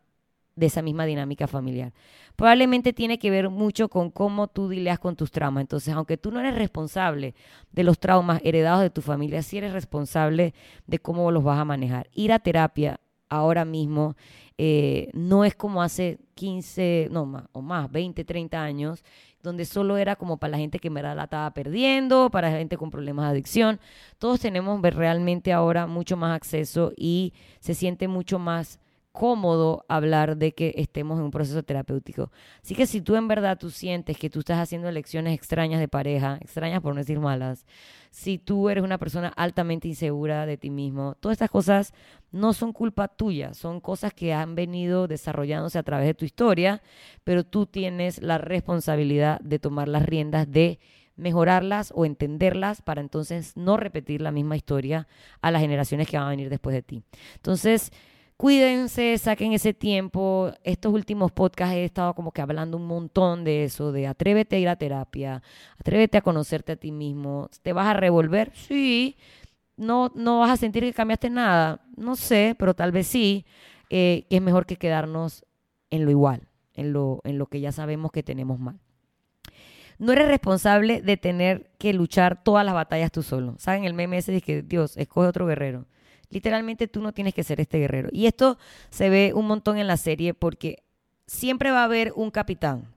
de 0.56 0.68
esa 0.68 0.82
misma 0.82 1.06
dinámica 1.06 1.48
familiar. 1.48 1.92
Probablemente 2.36 2.94
tiene 2.94 3.18
que 3.18 3.30
ver 3.30 3.50
mucho 3.50 3.90
con 3.90 4.12
cómo 4.12 4.48
tú 4.48 4.70
dileas 4.70 5.00
con 5.00 5.16
tus 5.16 5.32
traumas. 5.32 5.62
Entonces, 5.62 5.94
aunque 5.94 6.18
tú 6.18 6.32
no 6.32 6.40
eres 6.40 6.56
responsable 6.56 7.36
de 7.72 7.84
los 7.84 8.00
traumas 8.00 8.42
heredados 8.44 8.82
de 8.82 8.90
tu 8.90 9.02
familia, 9.02 9.42
sí 9.42 9.58
eres 9.58 9.74
responsable 9.74 10.54
de 10.88 11.00
cómo 11.00 11.32
los 11.32 11.44
vas 11.44 11.60
a 11.60 11.66
manejar. 11.66 12.10
Ir 12.14 12.34
a 12.34 12.40
terapia 12.40 13.00
ahora 13.30 13.66
mismo 13.66 14.16
eh, 14.58 15.10
no 15.14 15.44
es 15.44 15.56
como 15.56 15.82
hace 15.82 16.20
15, 16.36 17.10
no 17.12 17.26
más, 17.26 17.44
o 17.52 17.62
más, 17.62 17.92
20, 17.92 18.24
30 18.24 18.62
años, 18.62 19.04
donde 19.44 19.66
solo 19.66 19.98
era 19.98 20.16
como 20.16 20.38
para 20.38 20.52
la 20.52 20.58
gente 20.58 20.80
que 20.80 20.90
me 20.90 21.02
la 21.02 21.24
estaba 21.24 21.52
perdiendo, 21.52 22.30
para 22.30 22.50
la 22.50 22.58
gente 22.58 22.78
con 22.78 22.90
problemas 22.90 23.26
de 23.26 23.32
adicción. 23.32 23.80
Todos 24.18 24.40
tenemos 24.40 24.82
realmente 24.82 25.52
ahora 25.52 25.88
mucho 25.88 26.16
más 26.18 26.36
acceso 26.36 26.94
y 26.96 27.34
se 27.60 27.74
siente 27.74 28.08
mucho 28.08 28.40
más 28.40 28.80
cómodo 29.16 29.86
hablar 29.88 30.36
de 30.36 30.54
que 30.54 30.74
estemos 30.76 31.18
en 31.18 31.24
un 31.24 31.32
proceso 31.32 31.64
terapéutico. 31.64 32.32
Así 32.62 32.76
que 32.76 32.86
si 32.86 33.00
tú 33.00 33.16
en 33.16 33.30
verdad 33.30 33.58
tú 33.58 33.72
sientes 33.72 34.18
que 34.18 34.30
tú 34.30 34.40
estás 34.40 34.60
haciendo 34.60 34.90
elecciones 34.90 35.34
extrañas 35.34 35.80
de 35.80 35.88
pareja, 35.88 36.38
extrañas 36.42 36.82
por 36.82 36.94
no 36.94 37.00
decir 37.00 37.22
malas, 37.22 37.66
si 38.12 38.38
tú 38.38 38.70
eres 38.70 38.84
una 38.84 38.98
persona 38.98 39.30
altamente 39.30 39.88
insegura 39.88 40.46
de 40.46 40.58
ti 40.58 40.70
mismo, 40.70 41.16
todas 41.22 41.36
estas 41.36 41.50
cosas 41.50 41.94
no 42.34 42.52
son 42.52 42.74
culpa 42.74 43.08
tuya, 43.08 43.54
son 43.54 43.80
cosas 43.80 44.14
que 44.14 44.34
han 44.34 44.54
venido 44.54 45.08
desarrollándose 45.08 45.80
a 45.80 45.84
través 45.84 46.08
de 46.08 46.14
tu 46.14 46.26
historia, 46.26 46.82
pero 47.24 47.46
tú 47.46 47.66
tienes 47.66 48.22
la 48.22 48.38
responsabilidad 48.38 49.40
de 49.40 49.60
tomar 49.60 49.88
las 49.88 50.06
riendas 50.06 50.52
de 50.52 50.78
mejorarlas 51.16 51.94
o 51.96 52.04
entenderlas 52.06 52.82
para 52.82 53.00
entonces 53.00 53.56
no 53.56 53.78
repetir 53.78 54.22
la 54.22 54.32
misma 54.32 54.58
historia 54.58 55.08
a 55.42 55.52
las 55.52 55.62
generaciones 55.62 56.10
que 56.10 56.18
van 56.18 56.28
a 56.28 56.32
venir 56.32 56.50
después 56.50 56.74
de 56.74 56.82
ti. 56.82 57.04
Entonces, 57.36 57.94
Cuídense, 58.38 59.18
saquen 59.18 59.54
ese 59.54 59.74
tiempo. 59.74 60.52
Estos 60.64 60.94
últimos 60.94 61.32
podcasts 61.32 61.76
he 61.76 61.86
estado 61.86 62.14
como 62.14 62.32
que 62.32 62.42
hablando 62.42 62.76
un 62.78 62.86
montón 62.86 63.46
de 63.46 63.64
eso, 63.64 63.94
de 63.94 64.08
atrévete 64.08 64.58
a 64.58 64.60
ir 64.60 64.68
a 64.68 64.76
terapia, 64.76 65.42
atrévete 65.80 66.18
a 66.18 66.22
conocerte 66.22 66.74
a 66.74 66.76
ti 66.76 66.92
mismo. 66.92 67.50
¿Te 67.62 67.72
vas 67.72 67.88
a 67.88 67.94
revolver? 67.94 68.52
Sí. 68.54 69.18
No, 69.78 70.12
no 70.16 70.40
vas 70.40 70.52
a 70.52 70.58
sentir 70.58 70.84
que 70.84 70.94
cambiaste 70.94 71.30
nada. 71.30 71.82
No 71.96 72.16
sé, 72.16 72.56
pero 72.60 72.74
tal 72.74 72.92
vez 72.92 73.08
sí. 73.08 73.46
Eh, 73.90 74.26
que 74.30 74.38
es 74.38 74.42
mejor 74.42 74.66
que 74.66 74.78
quedarnos 74.78 75.46
en 75.90 76.06
lo 76.06 76.12
igual, 76.12 76.50
en 76.74 76.92
lo, 76.92 77.22
en 77.24 77.38
lo 77.38 77.46
que 77.46 77.62
ya 77.62 77.72
sabemos 77.72 78.12
que 78.12 78.24
tenemos 78.24 78.60
mal. 78.60 78.80
No 79.98 80.12
eres 80.12 80.28
responsable 80.28 81.02
de 81.02 81.16
tener 81.16 81.72
que 81.78 81.94
luchar 81.94 82.44
todas 82.44 82.66
las 82.66 82.74
batallas 82.74 83.12
tú 83.12 83.24
solo. 83.24 83.56
¿Saben 83.60 83.86
el 83.86 83.94
meme 83.94 84.18
ese 84.18 84.34
de 84.34 84.42
que 84.42 84.62
Dios 84.62 84.98
escoge 84.98 85.28
otro 85.28 85.46
guerrero? 85.46 85.86
Literalmente 86.30 86.88
tú 86.88 87.02
no 87.02 87.14
tienes 87.14 87.34
que 87.34 87.44
ser 87.44 87.60
este 87.60 87.80
guerrero. 87.80 88.10
Y 88.12 88.26
esto 88.26 88.58
se 88.90 89.10
ve 89.10 89.32
un 89.34 89.48
montón 89.48 89.78
en 89.78 89.88
la 89.88 89.98
serie 89.98 90.34
porque 90.34 90.84
siempre 91.28 91.72
va 91.72 91.82
a 91.82 91.86
haber 91.86 92.14
un 92.16 92.32
capitán. 92.32 92.94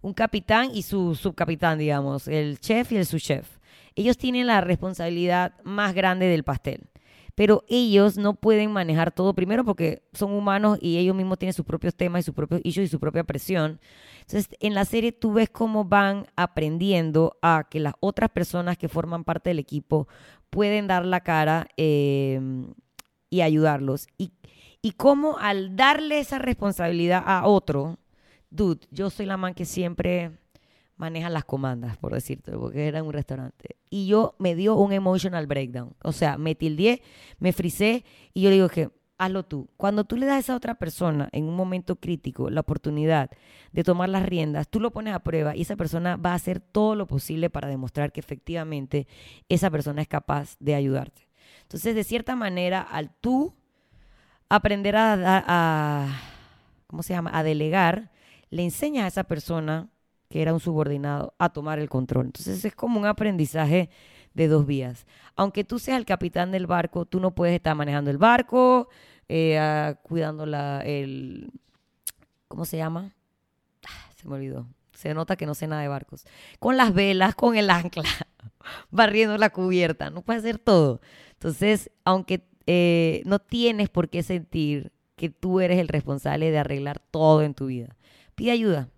Un 0.00 0.12
capitán 0.12 0.70
y 0.74 0.82
su 0.82 1.14
subcapitán, 1.14 1.78
digamos, 1.78 2.28
el 2.28 2.60
chef 2.60 2.92
y 2.92 2.96
el 2.96 3.06
subchef. 3.06 3.58
Ellos 3.94 4.18
tienen 4.18 4.46
la 4.46 4.60
responsabilidad 4.60 5.54
más 5.62 5.94
grande 5.94 6.26
del 6.26 6.44
pastel. 6.44 6.88
Pero 7.34 7.64
ellos 7.68 8.16
no 8.16 8.34
pueden 8.34 8.70
manejar 8.70 9.10
todo 9.10 9.34
primero 9.34 9.64
porque 9.64 10.04
son 10.12 10.32
humanos 10.32 10.78
y 10.80 10.98
ellos 10.98 11.16
mismos 11.16 11.38
tienen 11.38 11.52
sus 11.52 11.64
propios 11.64 11.94
temas 11.96 12.20
y 12.20 12.22
sus 12.22 12.34
propios 12.34 12.60
issues 12.62 12.86
y 12.86 12.90
su 12.90 13.00
propia 13.00 13.24
presión. 13.24 13.80
Entonces, 14.20 14.48
en 14.60 14.74
la 14.74 14.84
serie 14.84 15.10
tú 15.10 15.32
ves 15.32 15.50
cómo 15.50 15.84
van 15.84 16.26
aprendiendo 16.36 17.36
a 17.42 17.66
que 17.68 17.80
las 17.80 17.94
otras 17.98 18.30
personas 18.30 18.78
que 18.78 18.88
forman 18.88 19.24
parte 19.24 19.50
del 19.50 19.58
equipo 19.58 20.06
pueden 20.54 20.86
dar 20.86 21.04
la 21.04 21.20
cara 21.20 21.66
em, 21.76 22.72
y 23.28 23.40
ayudarlos. 23.40 24.06
Y, 24.16 24.30
y 24.80 24.92
cómo 24.92 25.36
al 25.38 25.74
darle 25.74 26.20
esa 26.20 26.38
responsabilidad 26.38 27.24
a 27.26 27.48
otro, 27.48 27.98
dude, 28.50 28.86
yo 28.92 29.10
soy 29.10 29.26
la 29.26 29.36
man 29.36 29.54
que 29.54 29.64
siempre 29.64 30.30
maneja 30.96 31.28
las 31.28 31.44
comandas, 31.44 31.96
por 31.96 32.14
decirte, 32.14 32.52
porque 32.52 32.86
era 32.86 33.02
un 33.02 33.12
restaurante. 33.12 33.76
Y 33.90 34.06
yo 34.06 34.36
me 34.38 34.54
dio 34.54 34.76
un 34.76 34.92
emotional 34.92 35.48
breakdown. 35.48 35.96
O 36.04 36.12
sea, 36.12 36.38
me 36.38 36.54
tildié, 36.54 37.02
me 37.40 37.52
frisé 37.52 38.04
y 38.32 38.42
yo 38.42 38.50
digo 38.50 38.68
que 38.68 38.90
hazlo 39.18 39.44
tú. 39.44 39.68
Cuando 39.76 40.04
tú 40.04 40.16
le 40.16 40.26
das 40.26 40.36
a 40.36 40.38
esa 40.38 40.56
otra 40.56 40.74
persona 40.74 41.28
en 41.32 41.44
un 41.44 41.56
momento 41.56 41.96
crítico 41.96 42.50
la 42.50 42.60
oportunidad 42.60 43.30
de 43.72 43.84
tomar 43.84 44.08
las 44.08 44.26
riendas, 44.26 44.68
tú 44.68 44.80
lo 44.80 44.90
pones 44.90 45.14
a 45.14 45.20
prueba 45.20 45.56
y 45.56 45.62
esa 45.62 45.76
persona 45.76 46.16
va 46.16 46.32
a 46.32 46.36
hacer 46.36 46.60
todo 46.60 46.94
lo 46.94 47.06
posible 47.06 47.50
para 47.50 47.68
demostrar 47.68 48.12
que 48.12 48.20
efectivamente 48.20 49.06
esa 49.48 49.70
persona 49.70 50.02
es 50.02 50.08
capaz 50.08 50.56
de 50.58 50.74
ayudarte. 50.74 51.28
Entonces, 51.62 51.94
de 51.94 52.04
cierta 52.04 52.36
manera, 52.36 52.80
al 52.80 53.10
tú 53.20 53.54
aprender 54.48 54.96
a, 54.96 55.14
a, 55.24 56.20
¿cómo 56.86 57.02
se 57.02 57.14
llama? 57.14 57.30
A 57.32 57.42
delegar, 57.42 58.10
le 58.50 58.64
enseñas 58.64 59.04
a 59.04 59.08
esa 59.08 59.24
persona 59.24 59.88
que 60.34 60.42
era 60.42 60.52
un 60.52 60.58
subordinado 60.58 61.32
a 61.38 61.50
tomar 61.50 61.78
el 61.78 61.88
control. 61.88 62.26
Entonces, 62.26 62.64
es 62.64 62.74
como 62.74 62.98
un 62.98 63.06
aprendizaje 63.06 63.88
de 64.32 64.48
dos 64.48 64.66
vías. 64.66 65.06
Aunque 65.36 65.62
tú 65.62 65.78
seas 65.78 65.96
el 65.96 66.04
capitán 66.04 66.50
del 66.50 66.66
barco, 66.66 67.06
tú 67.06 67.20
no 67.20 67.36
puedes 67.36 67.54
estar 67.54 67.76
manejando 67.76 68.10
el 68.10 68.18
barco, 68.18 68.88
eh, 69.28 69.94
cuidando 70.02 70.44
la, 70.44 70.80
el, 70.80 71.52
¿cómo 72.48 72.64
se 72.64 72.76
llama? 72.78 73.14
Ah, 73.86 74.10
se 74.16 74.26
me 74.26 74.34
olvidó. 74.34 74.66
Se 74.92 75.14
nota 75.14 75.36
que 75.36 75.46
no 75.46 75.54
sé 75.54 75.68
nada 75.68 75.82
de 75.82 75.86
barcos. 75.86 76.24
Con 76.58 76.76
las 76.76 76.92
velas, 76.92 77.36
con 77.36 77.54
el 77.56 77.70
ancla, 77.70 78.02
barriendo 78.90 79.38
la 79.38 79.50
cubierta. 79.50 80.10
No 80.10 80.22
puedes 80.22 80.42
hacer 80.42 80.58
todo. 80.58 81.00
Entonces, 81.34 81.92
aunque 82.04 82.44
eh, 82.66 83.22
no 83.24 83.38
tienes 83.38 83.88
por 83.88 84.08
qué 84.08 84.24
sentir 84.24 84.90
que 85.14 85.30
tú 85.30 85.60
eres 85.60 85.78
el 85.78 85.86
responsable 85.86 86.50
de 86.50 86.58
arreglar 86.58 86.98
todo 86.98 87.42
en 87.42 87.54
tu 87.54 87.66
vida. 87.66 87.96
Pide 88.34 88.50
ayuda. 88.50 88.88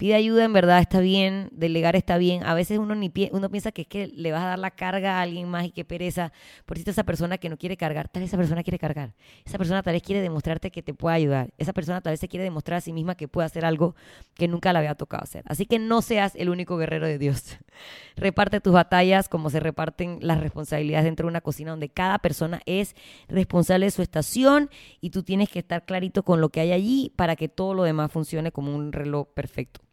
Pide 0.00 0.14
ayuda, 0.14 0.44
en 0.44 0.54
verdad 0.54 0.78
está 0.78 1.00
bien, 1.00 1.50
delegar 1.52 1.94
está 1.94 2.16
bien. 2.16 2.42
A 2.46 2.54
veces 2.54 2.78
uno 2.78 2.94
ni 2.94 3.12
uno 3.32 3.50
piensa 3.50 3.70
que 3.70 3.82
es 3.82 3.86
que 3.86 4.06
le 4.06 4.32
vas 4.32 4.42
a 4.42 4.46
dar 4.46 4.58
la 4.58 4.70
carga 4.70 5.18
a 5.18 5.20
alguien 5.20 5.46
más 5.46 5.66
y 5.66 5.72
qué 5.72 5.84
pereza. 5.84 6.32
Por 6.64 6.78
cierto, 6.78 6.90
esa 6.90 7.04
persona 7.04 7.36
que 7.36 7.50
no 7.50 7.58
quiere 7.58 7.76
cargar, 7.76 8.08
tal 8.08 8.22
vez 8.22 8.30
esa 8.30 8.38
persona 8.38 8.62
quiere 8.62 8.78
cargar. 8.78 9.12
Esa 9.44 9.58
persona 9.58 9.82
tal 9.82 9.92
vez 9.92 10.02
quiere 10.02 10.22
demostrarte 10.22 10.70
que 10.70 10.82
te 10.82 10.94
puede 10.94 11.16
ayudar. 11.16 11.52
Esa 11.58 11.74
persona 11.74 12.00
tal 12.00 12.14
vez 12.14 12.20
se 12.20 12.28
quiere 12.28 12.44
demostrar 12.44 12.78
a 12.78 12.80
sí 12.80 12.94
misma 12.94 13.14
que 13.14 13.28
puede 13.28 13.44
hacer 13.44 13.66
algo 13.66 13.94
que 14.36 14.48
nunca 14.48 14.72
le 14.72 14.78
había 14.78 14.94
tocado 14.94 15.22
hacer. 15.22 15.44
Así 15.44 15.66
que 15.66 15.78
no 15.78 16.00
seas 16.00 16.34
el 16.34 16.48
único 16.48 16.78
guerrero 16.78 17.06
de 17.06 17.18
Dios. 17.18 17.58
Reparte 18.16 18.62
tus 18.62 18.72
batallas 18.72 19.28
como 19.28 19.50
se 19.50 19.60
reparten 19.60 20.16
las 20.22 20.40
responsabilidades 20.40 21.04
dentro 21.04 21.26
de 21.26 21.32
una 21.32 21.42
cocina 21.42 21.72
donde 21.72 21.90
cada 21.90 22.20
persona 22.20 22.62
es 22.64 22.96
responsable 23.28 23.84
de 23.84 23.90
su 23.90 24.00
estación 24.00 24.70
y 25.02 25.10
tú 25.10 25.24
tienes 25.24 25.50
que 25.50 25.58
estar 25.58 25.84
clarito 25.84 26.22
con 26.22 26.40
lo 26.40 26.48
que 26.48 26.60
hay 26.60 26.72
allí 26.72 27.12
para 27.16 27.36
que 27.36 27.50
todo 27.50 27.74
lo 27.74 27.82
demás 27.82 28.10
funcione 28.10 28.50
como 28.50 28.74
un 28.74 28.92
reloj 28.92 29.28
perfecto 29.34 29.89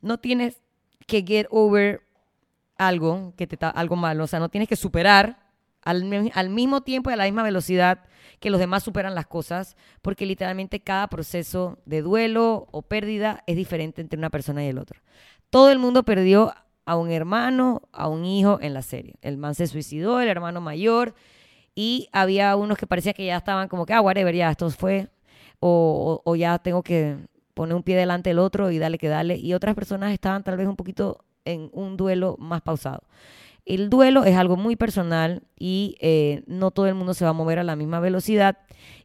no 0.00 0.18
tienes 0.18 0.60
que 1.06 1.24
get 1.26 1.46
over 1.50 2.02
algo 2.76 3.34
que 3.36 3.46
te 3.46 3.56
está 3.56 3.70
algo 3.70 3.96
malo, 3.96 4.24
o 4.24 4.26
sea, 4.26 4.38
no 4.38 4.48
tienes 4.48 4.68
que 4.68 4.76
superar 4.76 5.48
al, 5.82 6.30
al, 6.34 6.50
mismo 6.50 6.82
tiempo 6.82 7.10
y 7.10 7.14
a 7.14 7.16
la 7.16 7.24
misma 7.24 7.42
velocidad 7.42 8.04
que 8.40 8.50
los 8.50 8.60
demás 8.60 8.82
superan 8.82 9.14
las 9.14 9.26
cosas, 9.26 9.76
porque 10.02 10.26
literalmente 10.26 10.80
cada 10.80 11.08
proceso 11.08 11.78
de 11.86 12.02
duelo 12.02 12.68
o 12.70 12.82
pérdida 12.82 13.42
es 13.46 13.56
diferente 13.56 14.00
entre 14.00 14.18
una 14.18 14.30
persona 14.30 14.64
y 14.64 14.68
el 14.68 14.78
otro. 14.78 15.00
Todo 15.50 15.70
el 15.70 15.78
mundo 15.78 16.04
perdió 16.04 16.54
a 16.84 16.96
un 16.96 17.10
hermano, 17.10 17.82
a 17.92 18.08
un 18.08 18.24
hijo 18.24 18.58
en 18.60 18.74
la 18.74 18.82
serie. 18.82 19.16
El 19.22 19.38
man 19.38 19.54
se 19.54 19.66
suicidó, 19.66 20.20
el 20.20 20.28
hermano 20.28 20.60
mayor, 20.60 21.14
y 21.74 22.08
había 22.12 22.54
unos 22.56 22.78
que 22.78 22.86
parecía 22.86 23.12
que 23.12 23.26
ya 23.26 23.36
estaban 23.36 23.68
como 23.68 23.86
que, 23.86 23.92
ah, 23.92 24.00
whatever, 24.00 24.34
ya 24.34 24.50
esto 24.50 24.70
fue, 24.70 25.08
o, 25.60 26.22
o 26.24 26.36
ya 26.36 26.58
tengo 26.58 26.82
que 26.82 27.16
pone 27.58 27.74
un 27.74 27.82
pie 27.82 27.96
delante 27.96 28.30
del 28.30 28.38
otro 28.38 28.70
y 28.70 28.78
dale 28.78 28.98
que 28.98 29.08
dale. 29.08 29.36
Y 29.36 29.52
otras 29.52 29.74
personas 29.74 30.12
estaban 30.12 30.44
tal 30.44 30.56
vez 30.56 30.68
un 30.68 30.76
poquito 30.76 31.24
en 31.44 31.70
un 31.72 31.96
duelo 31.96 32.36
más 32.38 32.62
pausado. 32.62 33.02
El 33.66 33.90
duelo 33.90 34.22
es 34.22 34.36
algo 34.36 34.56
muy 34.56 34.76
personal 34.76 35.42
y 35.58 35.96
eh, 36.00 36.44
no 36.46 36.70
todo 36.70 36.86
el 36.86 36.94
mundo 36.94 37.14
se 37.14 37.24
va 37.24 37.30
a 37.30 37.34
mover 37.34 37.58
a 37.58 37.64
la 37.64 37.74
misma 37.74 37.98
velocidad. 37.98 38.58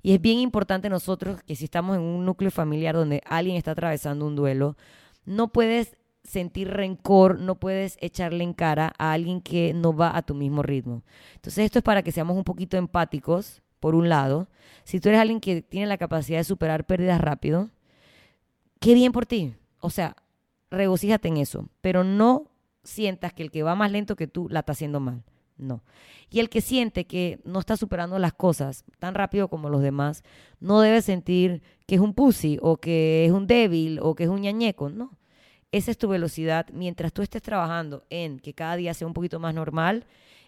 Y 0.04 0.14
es 0.14 0.22
bien 0.22 0.38
importante 0.38 0.88
nosotros 0.88 1.42
que 1.42 1.56
si 1.56 1.64
estamos 1.64 1.96
en 1.96 2.04
un 2.04 2.28
núcleo 2.28 2.52
familiar 2.52 2.94
donde 2.94 3.24
alguien 3.26 3.58
está 3.58 3.72
atravesando 3.72 4.28
un 4.28 4.36
duelo, 4.36 4.78
no 5.26 5.52
puedes 5.52 5.98
sentir 6.24 6.70
rencor, 6.70 7.40
no 7.40 7.56
puedes 7.56 7.98
echarle 8.02 8.44
en 8.44 8.54
cara 8.54 8.94
a 9.00 9.14
alguien 9.14 9.42
que 9.42 9.74
no 9.74 9.96
va 9.96 10.16
a 10.16 10.22
tu 10.22 10.36
mismo 10.36 10.62
ritmo. 10.62 11.02
Entonces 11.34 11.66
esto 11.66 11.80
es 11.80 11.84
para 11.84 12.04
que 12.04 12.12
seamos 12.12 12.38
un 12.38 12.44
poquito 12.44 12.78
empáticos, 12.78 13.64
por 13.80 13.96
un 13.96 14.10
lado. 14.10 14.48
Si 14.84 15.00
tú 15.00 15.10
eres 15.10 15.22
alguien 15.22 15.42
que 15.42 15.64
tiene 15.64 15.88
la 15.88 15.98
capacidad 15.98 16.38
de 16.38 16.44
superar 16.44 16.86
pérdidas 16.86 17.20
rápido, 17.20 17.72
qué 18.84 18.94
bien 18.94 19.14
por 19.14 19.26
ti. 19.26 19.56
O 19.80 19.90
sea, 19.90 20.16
regocíjate 20.70 21.30
en 21.30 21.38
eso, 21.38 21.70
pero 21.80 22.04
no 22.04 22.52
sientas 22.84 23.34
que 23.34 23.44
el 23.44 23.52
que 23.52 23.64
va 23.64 23.76
más 23.76 23.92
lento 23.92 24.16
que 24.18 24.28
tú 24.28 24.48
la 24.50 24.60
está 24.60 24.74
haciendo 24.74 25.00
mal. 25.00 25.24
No. 25.58 25.84
Y 26.30 26.40
el 26.40 26.50
que 26.50 26.62
siente 26.62 27.06
que 27.06 27.40
no 27.46 27.60
está 27.60 27.78
superando 27.78 28.20
las 28.20 28.34
cosas 28.34 28.84
tan 29.00 29.16
rápido 29.16 29.48
como 29.48 29.70
los 29.70 29.82
demás, 29.82 30.24
no 30.60 30.82
debe 30.82 31.02
sentir 31.02 31.62
que 31.86 31.96
es 31.96 32.02
un 32.02 32.14
pussy 32.14 32.58
o 32.62 32.78
que 32.78 33.26
es 33.26 33.32
un 33.32 33.48
débil 33.48 34.00
o 34.02 34.16
que 34.16 34.24
es 34.26 34.30
un 34.30 34.42
ñañeco. 34.42 34.90
No. 34.90 35.18
Esa 35.72 35.92
es 35.92 35.98
tu 35.98 36.10
velocidad. 36.10 36.68
Mientras 36.74 37.14
tú 37.14 37.22
estés 37.22 37.42
trabajando 37.42 38.04
en 38.10 38.40
que 38.40 38.54
cada 38.54 38.76
día 38.76 38.94
sea 38.94 39.08
un 39.08 39.14
poquito 39.14 39.40
más 39.40 39.56
normal, 39.56 40.06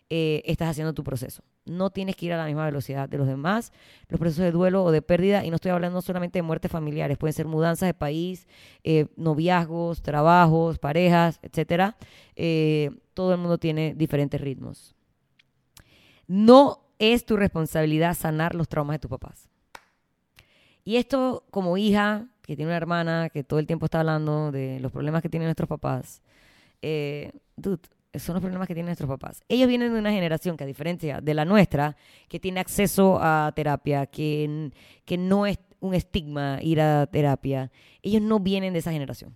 eh, 0.10 0.44
estás 0.46 0.70
haciendo 0.70 0.94
tu 0.94 1.04
proceso. 1.04 1.44
No 1.66 1.90
tienes 1.90 2.16
que 2.16 2.28
ir 2.28 2.34
a 2.34 2.38
la 2.38 2.46
misma 2.46 2.66
velocidad 2.66 3.10
de 3.10 3.18
los 3.18 3.28
demás. 3.28 3.72
Los 4.08 4.20
procesos 4.20 4.46
de 4.46 4.52
duelo 4.52 4.84
o 4.84 4.92
de 4.92 5.02
pérdida, 5.02 5.44
y 5.44 5.50
no 5.50 5.56
estoy 5.56 5.72
hablando 5.72 6.02
solamente 6.02 6.38
de 6.38 6.44
muertes 6.44 6.72
familiares, 6.72 7.18
pueden 7.18 7.34
ser 7.34 7.48
mudanzas 7.48 7.88
de 7.88 7.94
país, 7.96 8.48
eh, 8.84 9.08
noviazgos, 9.16 10.04
trabajos, 10.04 10.78
parejas, 10.78 11.40
etcétera. 11.42 11.98
Eh, 12.36 12.92
todo 13.16 13.34
el 13.34 13.40
mundo 13.40 13.58
tiene 13.58 13.96
diferentes 13.96 14.40
ritmos. 14.40 14.96
No 16.28 16.82
es 17.00 17.26
tu 17.26 17.36
responsabilidad 17.36 18.16
sanar 18.16 18.54
los 18.54 18.68
traumas 18.68 18.96
de 18.96 19.00
tus 19.00 19.10
papás. 19.10 19.50
Y 20.84 20.98
esto 20.98 21.44
como 21.50 21.78
hija, 21.78 22.28
que 22.44 22.56
tiene 22.56 22.70
una 22.70 22.78
hermana 22.78 23.30
que 23.32 23.44
todo 23.44 23.60
el 23.60 23.66
tiempo 23.66 23.86
está 23.86 24.02
hablando 24.02 24.52
de 24.52 24.80
los 24.80 24.92
problemas 24.92 25.24
que 25.24 25.30
tienen 25.30 25.48
nuestros 25.48 25.68
papás, 25.68 26.22
eh, 26.84 27.32
son 28.20 28.36
los 28.36 28.42
problemas 28.42 28.68
que 28.68 28.74
tienen 28.74 28.88
nuestros 28.88 29.10
papás. 29.10 29.42
Ellos 29.48 29.68
vienen 29.68 29.94
de 29.94 30.00
una 30.00 30.12
generación 30.12 30.58
que, 30.58 30.64
a 30.64 30.68
diferencia 30.68 31.22
de 31.22 31.34
la 31.34 31.46
nuestra, 31.46 31.96
que 32.28 32.40
tiene 32.40 32.60
acceso 32.60 33.20
a 33.22 33.52
terapia, 33.56 34.06
que, 34.06 34.72
que 35.06 35.18
no 35.18 35.46
es 35.46 35.60
un 35.80 35.94
estigma 35.94 36.60
ir 36.62 36.82
a 36.82 37.08
terapia, 37.08 37.72
ellos 38.02 38.22
no 38.22 38.40
vienen 38.40 38.74
de 38.74 38.80
esa 38.80 38.92
generación. 38.92 39.36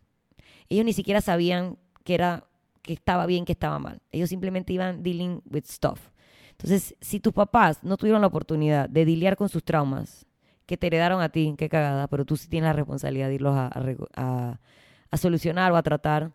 Ellos 0.67 0.85
ni 0.85 0.93
siquiera 0.93 1.21
sabían 1.21 1.77
que, 2.03 2.15
era, 2.15 2.45
que 2.81 2.93
estaba 2.93 3.25
bien, 3.25 3.45
que 3.45 3.53
estaba 3.53 3.79
mal. 3.79 4.01
Ellos 4.11 4.29
simplemente 4.29 4.73
iban 4.73 5.03
dealing 5.03 5.41
with 5.49 5.65
stuff. 5.65 6.09
Entonces, 6.51 6.95
si 6.99 7.19
tus 7.19 7.33
papás 7.33 7.83
no 7.83 7.97
tuvieron 7.97 8.21
la 8.21 8.27
oportunidad 8.27 8.89
de 8.89 9.05
lidiar 9.05 9.35
con 9.35 9.49
sus 9.49 9.63
traumas, 9.63 10.25
que 10.65 10.77
te 10.77 10.87
heredaron 10.87 11.21
a 11.21 11.29
ti, 11.29 11.55
qué 11.57 11.69
cagada, 11.69 12.07
pero 12.07 12.25
tú 12.25 12.37
sí 12.37 12.47
tienes 12.47 12.67
la 12.67 12.73
responsabilidad 12.73 13.27
de 13.29 13.35
irlos 13.35 13.55
a, 13.55 13.71
a, 14.15 14.59
a 15.09 15.17
solucionar 15.17 15.71
o 15.71 15.77
a 15.77 15.81
tratar, 15.81 16.31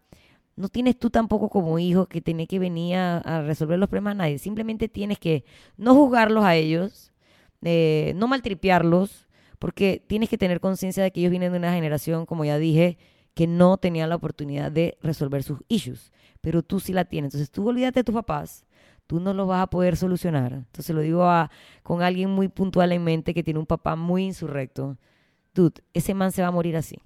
no 0.57 0.69
tienes 0.69 0.99
tú 0.99 1.11
tampoco 1.11 1.49
como 1.49 1.79
hijo 1.79 2.07
que 2.07 2.21
tiene 2.21 2.47
que 2.47 2.59
venir 2.59 2.97
a, 2.97 3.43
resolver 3.43 3.79
los 3.79 3.89
problemas 3.89 4.13
a 4.13 4.15
nadie. 4.15 4.39
Simplemente 4.39 4.89
tienes 4.89 5.19
que 5.19 5.45
no 5.77 5.95
juzgarlos 5.95 6.45
a 6.45 6.55
ellos, 6.55 7.13
eh, 7.63 8.13
no 8.17 8.29
maltripearlos, 8.29 9.29
porque 9.59 10.03
tienes 10.07 10.29
que 10.29 10.39
tener 10.39 10.61
conciencia 10.61 11.03
de 11.03 11.11
que 11.11 11.21
ellos 11.21 11.31
vienen 11.31 11.53
de 11.53 11.59
una 11.59 11.73
generación, 11.73 12.27
como 12.27 12.45
ya 12.45 12.59
dije, 12.59 12.99
que 13.35 13.47
no 13.47 13.79
tenía 13.79 14.07
la 14.07 14.17
oportunidad 14.17 14.71
de 14.71 14.97
resolver 15.03 15.43
sus 15.43 15.61
issues. 15.69 16.13
Pero 16.41 16.63
tú 16.63 16.79
sí 16.81 16.93
la 16.93 17.05
tienes. 17.05 17.29
Entonces 17.35 17.51
tú 17.51 17.69
olvídate 17.69 18.01
de 18.01 18.05
tus 18.05 18.15
papás, 18.15 18.65
tú 19.07 19.21
no 19.21 19.35
los 19.35 19.49
vas 19.49 19.63
a 19.63 19.71
poder 19.71 19.97
solucionar. 19.97 20.53
Entonces 20.53 20.95
lo 20.95 21.01
digo 21.01 21.25
a, 21.25 21.51
con 21.83 22.03
alguien 22.03 22.31
muy 22.31 22.49
puntual 22.49 22.93
en 22.93 23.03
mente 23.03 23.35
que 23.35 23.43
tiene 23.43 23.59
un 23.59 23.67
papá 23.67 23.97
muy 23.97 24.25
insurrecto. 24.25 24.99
Dude, 25.55 25.83
ese 25.95 26.15
man 26.15 26.33
se 26.33 26.43
va 26.43 26.49
a 26.49 26.53
morir 26.53 26.77
así 26.77 26.99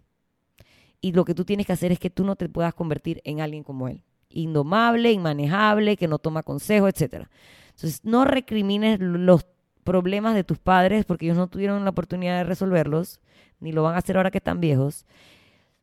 y 1.01 1.13
lo 1.13 1.25
que 1.25 1.35
tú 1.35 1.45
tienes 1.45 1.67
que 1.67 1.73
hacer 1.73 1.93
es 1.93 1.99
que 1.99 2.11
tú 2.11 2.25
no 2.25 2.37
te 2.37 2.49
puedas 2.49 2.75
convertir 2.75 3.21
en 3.25 3.41
alguien 3.41 3.63
como 3.63 3.89
él. 3.89 4.03
Indomable, 4.31 5.13
inmanejable, 5.13 5.97
que 5.97 6.09
no 6.09 6.19
toma 6.19 6.43
consejo, 6.43 6.89
etc. 6.89 7.27
Entonces, 7.69 8.01
no 8.05 8.25
recrimines 8.25 8.99
los 9.01 9.47
problemas 9.85 10.35
de 10.35 10.45
tus 10.45 10.59
padres 10.59 11.05
porque 11.05 11.27
ellos 11.27 11.39
no 11.39 11.47
tuvieron 11.47 11.85
la 11.85 11.91
oportunidad 11.91 12.37
de 12.39 12.45
resolverlos, 12.45 13.21
ni 13.61 13.73
lo 13.73 13.83
van 13.83 13.95
a 13.95 13.99
hacer 13.99 14.17
ahora 14.17 14.31
que 14.31 14.39
están 14.39 14.61
viejos. 14.61 15.07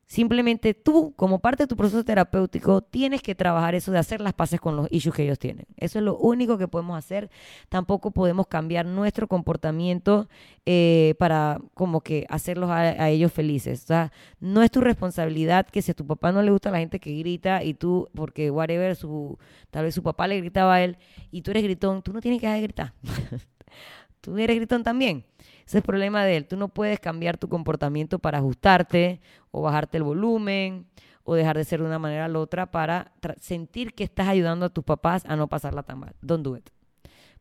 Simplemente 0.08 0.76
tú, 0.76 1.14
como 1.16 1.40
parte 1.40 1.64
de 1.64 1.68
tu 1.68 1.76
proceso 1.76 2.06
terapéutico, 2.06 2.82
tienes 2.82 3.24
que 3.24 3.34
trabajar 3.34 3.74
eso 3.74 3.92
de 3.92 3.98
hacer 3.98 4.22
las 4.22 4.34
paces 4.34 4.62
con 4.62 4.76
los 4.76 4.88
issues 4.92 5.16
que 5.16 5.24
ellos 5.24 5.40
tienen. 5.40 5.66
Eso 5.78 5.98
es 5.98 6.06
lo 6.06 6.16
único 6.18 6.60
que 6.60 6.68
podemos 6.68 6.96
hacer. 6.96 7.32
Tampoco 7.70 8.12
podemos 8.12 8.46
cambiar 8.46 8.86
nuestro 8.86 9.28
comportamiento 9.28 10.30
eh, 10.68 11.16
para 11.18 11.60
como 11.74 12.02
que 12.02 12.28
hacerlos 12.30 12.70
a, 12.70 13.10
ellos 13.10 13.34
felices. 13.34 13.84
O 13.84 13.88
sea, 13.88 14.12
no 14.40 14.62
es 14.62 14.70
tu 14.70 14.80
responsabilidad 14.80 15.66
que 15.66 15.82
si 15.82 15.90
a 15.90 15.96
tu 15.96 16.06
papá 16.06 16.32
no 16.32 16.44
le 16.44 16.52
gusta 16.52 16.70
la 16.70 16.78
gente 16.78 17.00
que 17.00 17.18
grita 17.18 17.64
y 17.64 17.74
tú, 17.74 18.08
porque 18.14 18.52
whatever, 18.52 18.96
su, 18.96 19.40
tal 19.72 19.86
vez 19.86 19.96
su 19.96 20.04
papá 20.04 20.28
le 20.28 20.38
gritaba 20.38 20.76
a 20.76 20.84
él 20.84 20.98
y 21.32 21.42
tú 21.42 21.50
eres 21.50 21.64
gritón, 21.64 22.04
tú 22.04 22.14
no 22.14 22.22
tienes 22.22 22.40
que 22.40 22.46
dejar 22.46 22.62
de 22.62 22.68
gritar. 22.68 22.94
tú 24.22 24.38
eres 24.38 24.56
gritón 24.56 24.84
también. 24.84 25.26
Ese 25.66 25.78
es 25.80 25.82
el 25.82 25.82
problema 25.82 26.24
de 26.24 26.38
él. 26.38 26.48
Tú 26.48 26.58
no 26.58 26.70
puedes 26.70 27.00
cambiar 27.00 27.38
tu 27.38 27.50
comportamiento 27.50 28.20
para 28.20 28.38
ajustarte 28.38 29.20
o 29.52 29.64
bajarte 29.64 29.98
el 29.98 30.04
volumen 30.04 30.86
o 31.24 31.34
dejar 31.34 31.58
de 31.58 31.64
ser 31.64 31.80
de 31.80 31.88
una 31.88 31.98
manera 31.98 32.26
a 32.26 32.28
la 32.28 32.40
otra 32.40 32.70
para 32.70 33.12
sentir 33.40 33.94
que 33.96 34.04
estás 34.04 34.28
ayudando 34.28 34.68
a 34.68 34.70
tus 34.70 34.84
papás 34.84 35.24
a 35.26 35.36
no 35.36 35.48
pasarla 35.48 35.82
tan 35.82 36.00
mal. 36.00 36.14
Don't 36.22 36.44
do 36.44 36.56
it. 36.56 36.70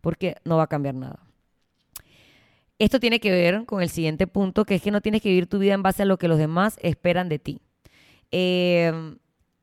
Porque 0.00 0.37
no 0.44 0.56
va 0.56 0.64
a 0.64 0.66
cambiar 0.68 0.94
nada. 0.94 1.20
esto 2.78 2.98
tiene 2.98 3.20
que 3.20 3.30
ver 3.30 3.66
con 3.66 3.82
el 3.82 3.88
siguiente 3.90 4.26
punto, 4.26 4.64
que 4.64 4.76
es 4.76 4.82
que 4.82 4.90
no 4.90 5.00
tienes 5.00 5.22
que 5.22 5.28
vivir 5.28 5.46
tu 5.46 5.58
vida 5.58 5.74
en 5.74 5.82
base 5.82 6.02
a 6.02 6.06
lo 6.06 6.18
que 6.18 6.28
los 6.28 6.38
demás 6.38 6.78
esperan 6.82 7.28
de 7.28 7.38
ti. 7.38 7.60
Eh, 8.30 9.16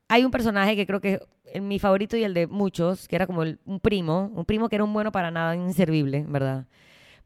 hay 0.08 0.24
un 0.24 0.30
personaje 0.30 0.76
que 0.76 0.86
creo 0.86 1.00
que 1.00 1.20
es 1.52 1.60
mi 1.60 1.78
favorito 1.78 2.16
y 2.16 2.24
el 2.24 2.32
de 2.32 2.46
muchos, 2.46 3.08
que 3.08 3.16
era 3.16 3.26
como 3.26 3.42
un 3.42 3.80
primo, 3.80 4.30
un 4.34 4.44
primo 4.44 4.68
que 4.68 4.76
era 4.76 4.84
un 4.84 4.92
bueno 4.92 5.12
para 5.12 5.30
nada, 5.30 5.56
inservible, 5.56 6.24
¿verdad? 6.28 6.66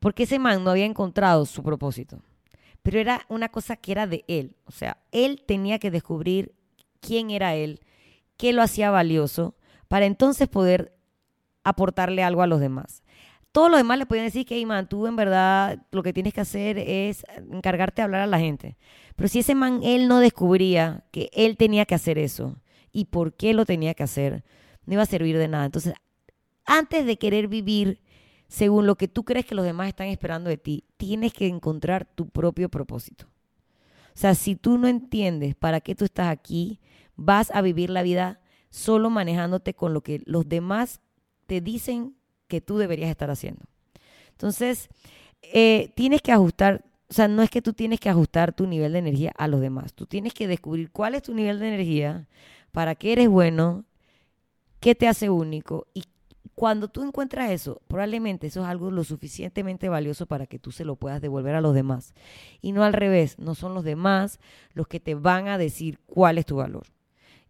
Porque 0.06 0.22
ese 0.22 0.38
man 0.38 0.62
no 0.62 0.70
había 0.70 0.84
encontrado 0.84 1.44
su 1.46 1.64
propósito. 1.64 2.22
Pero 2.84 3.00
era 3.00 3.22
una 3.28 3.48
cosa 3.48 3.74
que 3.74 3.90
era 3.90 4.06
de 4.06 4.24
él. 4.28 4.54
O 4.64 4.70
sea, 4.70 4.98
él 5.10 5.42
tenía 5.44 5.80
que 5.80 5.90
descubrir 5.90 6.54
quién 7.00 7.32
era 7.32 7.56
él, 7.56 7.80
qué 8.36 8.52
lo 8.52 8.62
hacía 8.62 8.92
valioso, 8.92 9.56
para 9.88 10.06
entonces 10.06 10.46
poder 10.46 10.96
aportarle 11.64 12.22
algo 12.22 12.42
a 12.42 12.46
los 12.46 12.60
demás. 12.60 13.02
Todos 13.50 13.68
los 13.68 13.80
demás 13.80 13.98
le 13.98 14.06
podían 14.06 14.26
decir 14.26 14.46
que, 14.46 14.54
hey, 14.54 14.64
man, 14.64 14.88
tú 14.88 15.08
en 15.08 15.16
verdad 15.16 15.82
lo 15.90 16.04
que 16.04 16.12
tienes 16.12 16.32
que 16.32 16.42
hacer 16.42 16.78
es 16.78 17.26
encargarte 17.50 18.00
de 18.00 18.04
hablar 18.04 18.20
a 18.20 18.26
la 18.28 18.38
gente. 18.38 18.76
Pero 19.16 19.26
si 19.26 19.40
ese 19.40 19.56
man, 19.56 19.80
él 19.82 20.06
no 20.06 20.20
descubría 20.20 21.04
que 21.10 21.30
él 21.32 21.56
tenía 21.56 21.84
que 21.84 21.96
hacer 21.96 22.16
eso 22.16 22.62
y 22.92 23.06
por 23.06 23.34
qué 23.34 23.54
lo 23.54 23.66
tenía 23.66 23.94
que 23.94 24.04
hacer, 24.04 24.44
no 24.84 24.92
iba 24.92 25.02
a 25.02 25.06
servir 25.06 25.36
de 25.36 25.48
nada. 25.48 25.64
Entonces, 25.64 25.94
antes 26.64 27.06
de 27.06 27.18
querer 27.18 27.48
vivir 27.48 28.05
según 28.48 28.86
lo 28.86 28.96
que 28.96 29.08
tú 29.08 29.24
crees 29.24 29.46
que 29.46 29.54
los 29.54 29.64
demás 29.64 29.88
están 29.88 30.08
esperando 30.08 30.50
de 30.50 30.56
ti, 30.56 30.84
tienes 30.96 31.32
que 31.32 31.46
encontrar 31.46 32.06
tu 32.06 32.28
propio 32.28 32.68
propósito. 32.68 33.26
O 34.14 34.18
sea, 34.18 34.34
si 34.34 34.56
tú 34.56 34.78
no 34.78 34.88
entiendes 34.88 35.54
para 35.54 35.80
qué 35.80 35.94
tú 35.94 36.04
estás 36.04 36.28
aquí, 36.28 36.80
vas 37.16 37.50
a 37.50 37.60
vivir 37.60 37.90
la 37.90 38.02
vida 38.02 38.40
solo 38.70 39.10
manejándote 39.10 39.74
con 39.74 39.92
lo 39.92 40.02
que 40.02 40.22
los 40.24 40.48
demás 40.48 41.00
te 41.46 41.60
dicen 41.60 42.14
que 42.48 42.60
tú 42.60 42.78
deberías 42.78 43.10
estar 43.10 43.30
haciendo. 43.30 43.64
Entonces, 44.30 44.88
eh, 45.42 45.92
tienes 45.96 46.22
que 46.22 46.32
ajustar, 46.32 46.84
o 47.08 47.14
sea, 47.14 47.28
no 47.28 47.42
es 47.42 47.50
que 47.50 47.62
tú 47.62 47.72
tienes 47.72 48.00
que 48.00 48.08
ajustar 48.08 48.52
tu 48.52 48.66
nivel 48.66 48.92
de 48.92 48.98
energía 48.98 49.32
a 49.36 49.48
los 49.48 49.60
demás, 49.60 49.94
tú 49.94 50.06
tienes 50.06 50.34
que 50.34 50.48
descubrir 50.48 50.90
cuál 50.90 51.14
es 51.14 51.22
tu 51.22 51.34
nivel 51.34 51.58
de 51.58 51.68
energía, 51.68 52.28
para 52.72 52.94
qué 52.94 53.12
eres 53.12 53.28
bueno, 53.28 53.84
qué 54.80 54.94
te 54.94 55.08
hace 55.08 55.30
único 55.30 55.86
y 55.94 56.04
cuando 56.56 56.88
tú 56.88 57.02
encuentras 57.02 57.50
eso, 57.50 57.82
probablemente 57.86 58.46
eso 58.46 58.62
es 58.62 58.66
algo 58.66 58.90
lo 58.90 59.04
suficientemente 59.04 59.90
valioso 59.90 60.24
para 60.24 60.46
que 60.46 60.58
tú 60.58 60.72
se 60.72 60.86
lo 60.86 60.96
puedas 60.96 61.20
devolver 61.20 61.54
a 61.54 61.60
los 61.60 61.74
demás. 61.74 62.14
Y 62.62 62.72
no 62.72 62.82
al 62.82 62.94
revés, 62.94 63.38
no 63.38 63.54
son 63.54 63.74
los 63.74 63.84
demás 63.84 64.40
los 64.72 64.88
que 64.88 64.98
te 64.98 65.14
van 65.14 65.48
a 65.48 65.58
decir 65.58 65.98
cuál 66.06 66.38
es 66.38 66.46
tu 66.46 66.56
valor. 66.56 66.86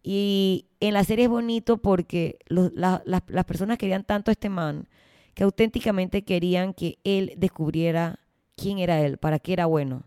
Y 0.03 0.67
en 0.81 0.93
la 0.93 1.05
serie 1.05 1.27
es 1.27 1.31
bonito 1.31 1.77
porque 1.77 2.41
las 2.49 3.45
personas 3.47 3.79
querían 3.79 4.03
tanto 4.03 4.31
a 4.31 4.33
este 4.33 4.49
man 4.49 4.89
que 5.35 5.45
auténticamente 5.45 6.25
querían 6.25 6.75
que 6.75 6.99
él 7.05 7.33
descubriera 7.37 8.19
quién 8.57 8.81
era 8.81 9.01
él, 9.03 9.19
para 9.19 9.39
qué 9.39 9.53
era 9.53 9.67
bueno. 9.67 10.03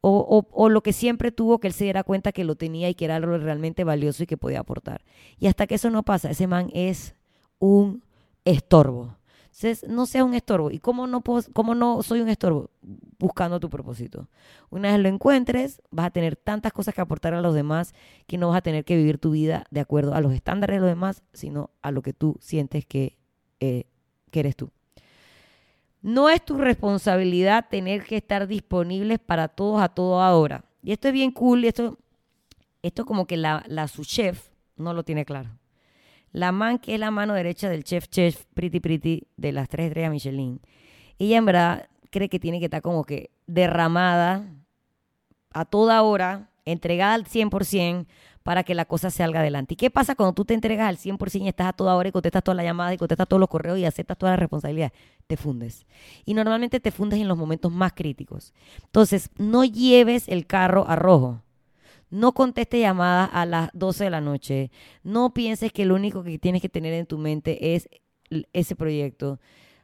O, 0.00 0.46
o, 0.50 0.68
lo 0.70 0.82
que 0.82 0.94
siempre 0.94 1.30
tuvo, 1.30 1.58
que 1.58 1.66
él 1.66 1.74
se 1.74 1.84
diera 1.84 2.04
cuenta 2.04 2.32
que 2.32 2.44
lo 2.44 2.54
tenía 2.54 2.88
y 2.88 2.94
que 2.94 3.04
era 3.04 3.16
algo 3.16 3.36
realmente 3.36 3.84
valioso 3.84 4.22
y 4.22 4.26
que 4.26 4.38
podía 4.38 4.60
aportar. 4.60 5.02
Y 5.38 5.46
hasta 5.46 5.66
que 5.66 5.74
eso 5.74 5.90
no 5.90 6.04
pasa, 6.04 6.30
ese 6.30 6.46
man 6.46 6.70
es 6.72 7.14
un 7.58 8.02
estorbo. 8.44 9.16
Entonces, 9.62 9.86
no 9.88 10.06
sea 10.06 10.24
un 10.24 10.34
estorbo. 10.34 10.70
¿Y 10.70 10.78
cómo 10.78 11.06
no, 11.06 11.20
puedo, 11.20 11.42
cómo 11.52 11.74
no 11.74 12.02
soy 12.02 12.20
un 12.20 12.28
estorbo? 12.28 12.70
Buscando 13.18 13.60
tu 13.60 13.68
propósito. 13.68 14.28
Una 14.70 14.92
vez 14.92 15.00
lo 15.00 15.08
encuentres, 15.08 15.82
vas 15.90 16.06
a 16.06 16.10
tener 16.10 16.36
tantas 16.36 16.72
cosas 16.72 16.94
que 16.94 17.00
aportar 17.00 17.34
a 17.34 17.42
los 17.42 17.54
demás 17.54 17.92
que 18.26 18.38
no 18.38 18.48
vas 18.48 18.58
a 18.58 18.62
tener 18.62 18.84
que 18.84 18.96
vivir 18.96 19.18
tu 19.18 19.32
vida 19.32 19.64
de 19.70 19.80
acuerdo 19.80 20.14
a 20.14 20.20
los 20.20 20.32
estándares 20.32 20.76
de 20.76 20.80
los 20.80 20.88
demás, 20.88 21.22
sino 21.34 21.70
a 21.82 21.90
lo 21.90 22.00
que 22.00 22.12
tú 22.14 22.36
sientes 22.40 22.86
que, 22.86 23.18
eh, 23.58 23.84
que 24.30 24.40
eres 24.40 24.56
tú. 24.56 24.70
No 26.00 26.30
es 26.30 26.42
tu 26.42 26.56
responsabilidad 26.56 27.66
tener 27.68 28.04
que 28.04 28.16
estar 28.16 28.46
disponibles 28.46 29.18
para 29.18 29.48
todos 29.48 29.82
a 29.82 29.90
todo 29.90 30.22
ahora. 30.22 30.64
Y 30.82 30.92
esto 30.92 31.08
es 31.08 31.14
bien 31.14 31.32
cool. 31.32 31.64
Esto, 31.64 31.98
esto 32.82 33.04
como 33.04 33.26
que 33.26 33.36
la, 33.36 33.62
la 33.66 33.88
su 33.88 34.04
chef 34.04 34.48
no 34.76 34.94
lo 34.94 35.02
tiene 35.02 35.26
claro. 35.26 35.50
La 36.32 36.52
man 36.52 36.78
que 36.78 36.94
es 36.94 37.00
la 37.00 37.10
mano 37.10 37.34
derecha 37.34 37.68
del 37.68 37.84
chef 37.84 38.08
chef 38.08 38.44
Pretty 38.54 38.80
Pretty 38.80 39.26
de 39.36 39.52
las 39.52 39.68
tres 39.68 39.88
estrellas 39.88 40.10
Michelin. 40.10 40.60
Ella 41.18 41.38
en 41.38 41.44
verdad 41.44 41.88
cree 42.10 42.28
que 42.28 42.38
tiene 42.38 42.58
que 42.58 42.66
estar 42.66 42.82
como 42.82 43.04
que 43.04 43.30
derramada 43.46 44.44
a 45.52 45.64
toda 45.64 46.02
hora, 46.02 46.50
entregada 46.64 47.14
al 47.14 47.24
100% 47.24 48.06
para 48.42 48.64
que 48.64 48.74
la 48.74 48.84
cosa 48.84 49.10
salga 49.10 49.40
adelante. 49.40 49.74
¿Y 49.74 49.76
qué 49.76 49.90
pasa 49.90 50.14
cuando 50.14 50.32
tú 50.32 50.44
te 50.44 50.54
entregas 50.54 50.88
al 50.88 50.96
100% 50.96 51.44
y 51.44 51.48
estás 51.48 51.68
a 51.68 51.72
toda 51.72 51.94
hora 51.94 52.08
y 52.08 52.12
contestas 52.12 52.42
todas 52.42 52.56
las 52.56 52.64
llamadas 52.64 52.94
y 52.94 52.98
contestas 52.98 53.28
todos 53.28 53.40
los 53.40 53.48
correos 53.48 53.78
y 53.78 53.84
aceptas 53.84 54.16
todas 54.16 54.32
las 54.32 54.40
responsabilidades? 54.40 54.92
Te 55.26 55.36
fundes. 55.36 55.86
Y 56.24 56.34
normalmente 56.34 56.80
te 56.80 56.90
fundes 56.90 57.20
en 57.20 57.28
los 57.28 57.36
momentos 57.36 57.70
más 57.70 57.92
críticos. 57.92 58.54
Entonces, 58.84 59.30
no 59.36 59.64
lleves 59.64 60.26
el 60.28 60.46
carro 60.46 60.88
a 60.88 60.96
rojo. 60.96 61.42
No 62.10 62.32
conteste 62.32 62.80
llamadas 62.80 63.30
a 63.32 63.46
las 63.46 63.70
12 63.72 64.04
de 64.04 64.10
la 64.10 64.20
noche. 64.20 64.70
No 65.02 65.32
pienses 65.32 65.72
que 65.72 65.84
lo 65.84 65.94
único 65.94 66.22
que 66.22 66.38
tienes 66.38 66.60
que 66.60 66.68
tener 66.68 66.92
en 66.92 67.06
tu 67.06 67.18
mente 67.18 67.74
es 67.74 67.88
ese 68.52 68.76
proyecto. 68.76 69.38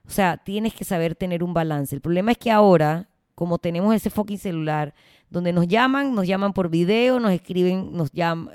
O 0.06 0.10
sea, 0.10 0.36
tienes 0.36 0.74
que 0.74 0.84
saber 0.84 1.14
tener 1.14 1.42
un 1.42 1.54
balance. 1.54 1.94
El 1.94 2.00
problema 2.00 2.32
es 2.32 2.38
que 2.38 2.50
ahora, 2.50 3.08
como 3.34 3.58
tenemos 3.58 3.94
ese 3.94 4.10
fucking 4.10 4.38
celular, 4.38 4.94
donde 5.30 5.52
nos 5.52 5.66
llaman, 5.66 6.14
nos 6.14 6.26
llaman 6.26 6.52
por 6.52 6.68
video, 6.68 7.18
nos 7.18 7.32
escriben, 7.32 7.92
nos 7.92 8.12
llaman, 8.12 8.54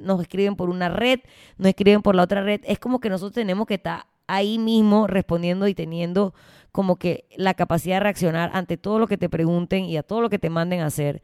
nos 0.00 0.20
escriben 0.20 0.56
por 0.56 0.70
una 0.70 0.88
red, 0.88 1.20
nos 1.56 1.68
escriben 1.68 2.02
por 2.02 2.14
la 2.14 2.24
otra 2.24 2.42
red, 2.42 2.60
es 2.64 2.78
como 2.78 3.00
que 3.00 3.08
nosotros 3.08 3.34
tenemos 3.34 3.66
que 3.66 3.74
estar 3.74 4.06
ahí 4.26 4.58
mismo 4.58 5.06
respondiendo 5.06 5.68
y 5.68 5.74
teniendo 5.74 6.34
como 6.72 6.96
que 6.96 7.26
la 7.36 7.54
capacidad 7.54 7.96
de 7.96 8.00
reaccionar 8.00 8.50
ante 8.52 8.76
todo 8.76 8.98
lo 8.98 9.06
que 9.06 9.16
te 9.16 9.28
pregunten 9.28 9.84
y 9.84 9.96
a 9.96 10.02
todo 10.02 10.20
lo 10.20 10.28
que 10.28 10.38
te 10.38 10.50
manden 10.50 10.80
a 10.80 10.86
hacer. 10.86 11.22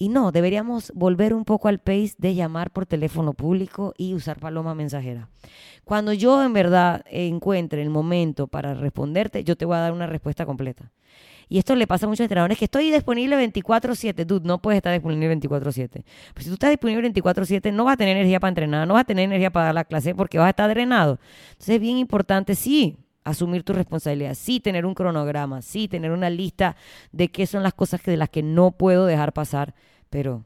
Y 0.00 0.08
no, 0.10 0.30
deberíamos 0.30 0.92
volver 0.94 1.34
un 1.34 1.44
poco 1.44 1.66
al 1.66 1.80
pace 1.80 2.14
de 2.18 2.36
llamar 2.36 2.70
por 2.70 2.86
teléfono 2.86 3.34
público 3.34 3.94
y 3.98 4.14
usar 4.14 4.38
paloma 4.38 4.74
mensajera. 4.74 5.28
Cuando 5.84 6.12
yo 6.12 6.44
en 6.44 6.52
verdad 6.52 7.04
encuentre 7.10 7.82
el 7.82 7.90
momento 7.90 8.46
para 8.46 8.74
responderte, 8.74 9.42
yo 9.42 9.56
te 9.56 9.64
voy 9.64 9.76
a 9.76 9.80
dar 9.80 9.92
una 9.92 10.06
respuesta 10.06 10.46
completa. 10.46 10.92
Y 11.48 11.58
esto 11.58 11.74
le 11.74 11.86
pasa 11.86 12.06
a 12.06 12.08
muchos 12.08 12.24
entrenadores 12.24 12.58
que 12.58 12.66
estoy 12.66 12.90
disponible 12.92 13.36
24/7. 13.36 14.24
Dude, 14.24 14.46
no 14.46 14.60
puedes 14.60 14.76
estar 14.76 14.92
disponible 14.92 15.26
24/7. 15.28 16.04
Pues 16.34 16.44
si 16.44 16.50
tú 16.50 16.54
estás 16.54 16.70
disponible 16.70 17.02
24/7, 17.02 17.72
no 17.72 17.84
vas 17.84 17.94
a 17.94 17.96
tener 17.96 18.16
energía 18.16 18.38
para 18.38 18.50
entrenar, 18.50 18.86
no 18.86 18.94
vas 18.94 19.00
a 19.00 19.06
tener 19.06 19.24
energía 19.24 19.50
para 19.50 19.66
dar 19.66 19.74
la 19.74 19.84
clase 19.84 20.14
porque 20.14 20.38
vas 20.38 20.46
a 20.46 20.50
estar 20.50 20.70
drenado. 20.70 21.18
Entonces 21.52 21.76
es 21.76 21.80
bien 21.80 21.96
importante, 21.96 22.54
sí, 22.54 22.98
asumir 23.24 23.62
tu 23.62 23.72
responsabilidad, 23.72 24.34
sí 24.34 24.60
tener 24.60 24.86
un 24.86 24.94
cronograma, 24.94 25.62
sí 25.62 25.88
tener 25.88 26.12
una 26.12 26.30
lista 26.30 26.76
de 27.12 27.28
qué 27.28 27.46
son 27.46 27.62
las 27.62 27.74
cosas 27.74 28.02
de 28.02 28.16
las 28.16 28.28
que 28.28 28.42
no 28.42 28.72
puedo 28.72 29.06
dejar 29.06 29.32
pasar, 29.32 29.74
pero 30.10 30.44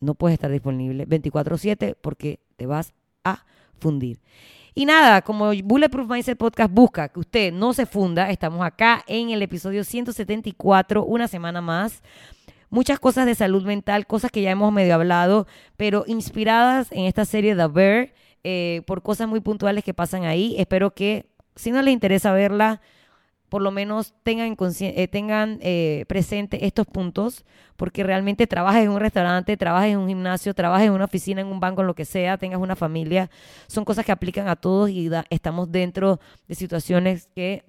no 0.00 0.14
puedes 0.14 0.34
estar 0.34 0.50
disponible 0.50 1.06
24/7 1.06 1.96
porque 2.00 2.40
te 2.56 2.66
vas 2.66 2.92
a 3.24 3.44
fundir. 3.78 4.20
Y 4.74 4.86
nada, 4.86 5.22
como 5.22 5.50
Bulletproof 5.64 6.08
Mindset 6.08 6.38
Podcast 6.38 6.72
busca 6.72 7.08
que 7.08 7.18
usted 7.18 7.52
no 7.52 7.72
se 7.72 7.84
funda, 7.84 8.30
estamos 8.30 8.64
acá 8.64 9.02
en 9.08 9.30
el 9.30 9.42
episodio 9.42 9.82
174, 9.82 11.04
una 11.04 11.26
semana 11.26 11.60
más. 11.60 12.02
Muchas 12.70 13.00
cosas 13.00 13.26
de 13.26 13.34
salud 13.34 13.64
mental, 13.64 14.06
cosas 14.06 14.30
que 14.30 14.42
ya 14.42 14.50
hemos 14.50 14.72
medio 14.72 14.94
hablado, 14.94 15.46
pero 15.76 16.04
inspiradas 16.06 16.92
en 16.92 17.06
esta 17.06 17.24
serie 17.24 17.56
The 17.56 17.66
Bear 17.66 18.12
eh, 18.44 18.82
por 18.86 19.02
cosas 19.02 19.26
muy 19.26 19.40
puntuales 19.40 19.82
que 19.82 19.94
pasan 19.94 20.24
ahí. 20.24 20.54
Espero 20.58 20.94
que 20.94 21.26
si 21.56 21.72
no 21.72 21.82
les 21.82 21.92
interesa 21.92 22.32
verla, 22.32 22.80
por 23.48 23.62
lo 23.62 23.70
menos 23.70 24.14
tengan, 24.22 24.56
eh, 24.80 25.08
tengan 25.08 25.58
eh, 25.62 26.04
presente 26.08 26.66
estos 26.66 26.86
puntos, 26.86 27.44
porque 27.76 28.02
realmente 28.02 28.46
trabajes 28.46 28.84
en 28.84 28.90
un 28.90 29.00
restaurante, 29.00 29.56
trabajes 29.56 29.92
en 29.92 29.98
un 29.98 30.08
gimnasio, 30.08 30.54
trabajes 30.54 30.88
en 30.88 30.92
una 30.92 31.06
oficina, 31.06 31.40
en 31.40 31.46
un 31.46 31.60
banco, 31.60 31.80
en 31.80 31.86
lo 31.86 31.94
que 31.94 32.04
sea, 32.04 32.38
tengas 32.38 32.60
una 32.60 32.76
familia, 32.76 33.30
son 33.66 33.84
cosas 33.84 34.04
que 34.04 34.12
aplican 34.12 34.48
a 34.48 34.56
todos 34.56 34.90
y 34.90 35.10
estamos 35.30 35.70
dentro 35.70 36.20
de 36.46 36.54
situaciones 36.54 37.28
que 37.34 37.64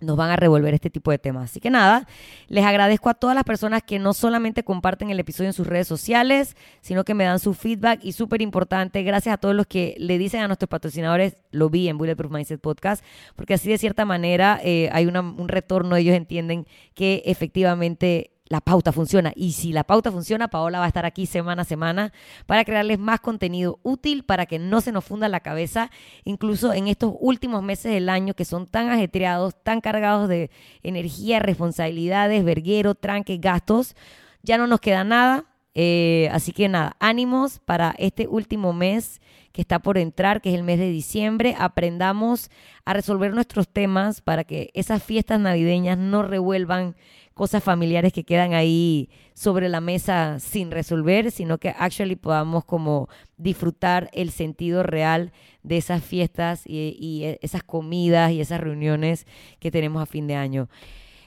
nos 0.00 0.16
van 0.16 0.30
a 0.30 0.36
revolver 0.36 0.74
este 0.74 0.90
tipo 0.90 1.10
de 1.10 1.18
temas. 1.18 1.50
Así 1.50 1.60
que 1.60 1.70
nada, 1.70 2.06
les 2.48 2.64
agradezco 2.64 3.08
a 3.08 3.14
todas 3.14 3.34
las 3.34 3.44
personas 3.44 3.82
que 3.82 3.98
no 3.98 4.12
solamente 4.12 4.62
comparten 4.62 5.10
el 5.10 5.18
episodio 5.18 5.48
en 5.48 5.54
sus 5.54 5.66
redes 5.66 5.88
sociales, 5.88 6.56
sino 6.82 7.04
que 7.04 7.14
me 7.14 7.24
dan 7.24 7.38
su 7.38 7.54
feedback 7.54 8.00
y 8.02 8.12
súper 8.12 8.42
importante, 8.42 9.02
gracias 9.02 9.34
a 9.34 9.38
todos 9.38 9.54
los 9.54 9.66
que 9.66 9.94
le 9.98 10.18
dicen 10.18 10.42
a 10.42 10.48
nuestros 10.48 10.68
patrocinadores, 10.68 11.36
lo 11.50 11.70
vi 11.70 11.88
en 11.88 11.96
Bulletproof 11.98 12.32
Mindset 12.32 12.60
Podcast, 12.60 13.04
porque 13.36 13.54
así 13.54 13.70
de 13.70 13.78
cierta 13.78 14.04
manera 14.04 14.60
eh, 14.62 14.90
hay 14.92 15.06
un 15.06 15.48
retorno, 15.48 15.96
ellos 15.96 16.14
entienden 16.14 16.66
que 16.94 17.22
efectivamente 17.24 18.35
la 18.48 18.60
pauta 18.60 18.92
funciona. 18.92 19.32
Y 19.34 19.52
si 19.52 19.72
la 19.72 19.84
pauta 19.84 20.12
funciona, 20.12 20.48
Paola 20.48 20.78
va 20.78 20.84
a 20.84 20.88
estar 20.88 21.04
aquí 21.04 21.26
semana 21.26 21.62
a 21.62 21.64
semana 21.64 22.12
para 22.46 22.64
crearles 22.64 22.98
más 22.98 23.20
contenido 23.20 23.78
útil 23.82 24.24
para 24.24 24.46
que 24.46 24.58
no 24.58 24.80
se 24.80 24.92
nos 24.92 25.04
funda 25.04 25.28
la 25.28 25.40
cabeza, 25.40 25.90
incluso 26.24 26.72
en 26.72 26.88
estos 26.88 27.14
últimos 27.20 27.62
meses 27.62 27.92
del 27.92 28.08
año 28.08 28.34
que 28.34 28.44
son 28.44 28.66
tan 28.66 28.88
ajetreados, 28.88 29.54
tan 29.62 29.80
cargados 29.80 30.28
de 30.28 30.50
energía, 30.82 31.38
responsabilidades, 31.38 32.44
verguero, 32.44 32.94
tranques, 32.94 33.40
gastos. 33.40 33.96
Ya 34.42 34.58
no 34.58 34.66
nos 34.66 34.80
queda 34.80 35.04
nada. 35.04 35.44
Eh, 35.78 36.30
así 36.32 36.52
que 36.52 36.70
nada, 36.70 36.96
ánimos 37.00 37.58
para 37.58 37.94
este 37.98 38.26
último 38.26 38.72
mes 38.72 39.20
que 39.52 39.60
está 39.60 39.78
por 39.78 39.98
entrar, 39.98 40.40
que 40.40 40.48
es 40.48 40.54
el 40.54 40.62
mes 40.62 40.78
de 40.78 40.88
diciembre. 40.90 41.54
Aprendamos 41.58 42.50
a 42.86 42.94
resolver 42.94 43.34
nuestros 43.34 43.68
temas 43.68 44.22
para 44.22 44.44
que 44.44 44.70
esas 44.72 45.02
fiestas 45.02 45.38
navideñas 45.38 45.98
no 45.98 46.22
revuelvan 46.22 46.96
cosas 47.36 47.62
familiares 47.62 48.14
que 48.14 48.24
quedan 48.24 48.54
ahí 48.54 49.10
sobre 49.34 49.68
la 49.68 49.82
mesa 49.82 50.40
sin 50.40 50.70
resolver, 50.70 51.30
sino 51.30 51.58
que 51.58 51.68
actually 51.68 52.16
podamos 52.16 52.64
como 52.64 53.10
disfrutar 53.36 54.08
el 54.14 54.30
sentido 54.30 54.82
real 54.82 55.32
de 55.62 55.76
esas 55.76 56.02
fiestas 56.02 56.62
y, 56.64 56.96
y 56.98 57.36
esas 57.42 57.62
comidas 57.62 58.32
y 58.32 58.40
esas 58.40 58.58
reuniones 58.62 59.26
que 59.60 59.70
tenemos 59.70 60.02
a 60.02 60.06
fin 60.06 60.26
de 60.26 60.34
año. 60.34 60.70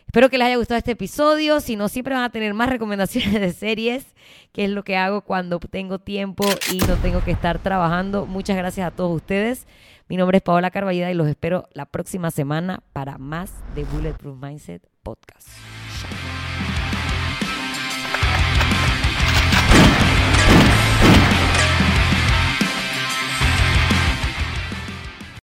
Espero 0.08 0.32
que 0.32 0.40
les 0.40 0.48
haya 0.48 0.58
gustado 0.58 0.80
este 0.80 0.94
episodio. 0.94 1.60
Si 1.60 1.76
no, 1.76 1.88
siempre 1.90 2.16
van 2.16 2.24
a 2.24 2.32
tener 2.32 2.56
más 2.56 2.70
recomendaciones 2.70 3.40
de 3.40 3.54
series, 3.54 4.08
que 4.52 4.64
es 4.64 4.72
lo 4.72 4.84
que 4.84 4.98
hago 4.98 5.22
cuando 5.22 5.60
tengo 5.60 6.00
tiempo 6.00 6.44
y 6.74 6.80
no 6.80 6.96
tengo 6.96 7.24
que 7.24 7.30
estar 7.30 7.60
trabajando. 7.60 8.26
Muchas 8.26 8.58
gracias 8.58 8.88
a 8.88 8.96
todos 8.96 9.16
ustedes. 9.16 9.68
Mi 10.08 10.18
nombre 10.18 10.38
es 10.38 10.44
Paola 10.44 10.72
Carballida 10.72 11.12
y 11.12 11.14
los 11.14 11.28
espero 11.28 11.70
la 11.74 11.86
próxima 11.86 12.32
semana 12.32 12.82
para 12.94 13.20
más 13.20 13.54
de 13.76 13.84
Bulletproof 13.84 14.42
Mindset 14.42 14.82
Podcast. 15.04 15.79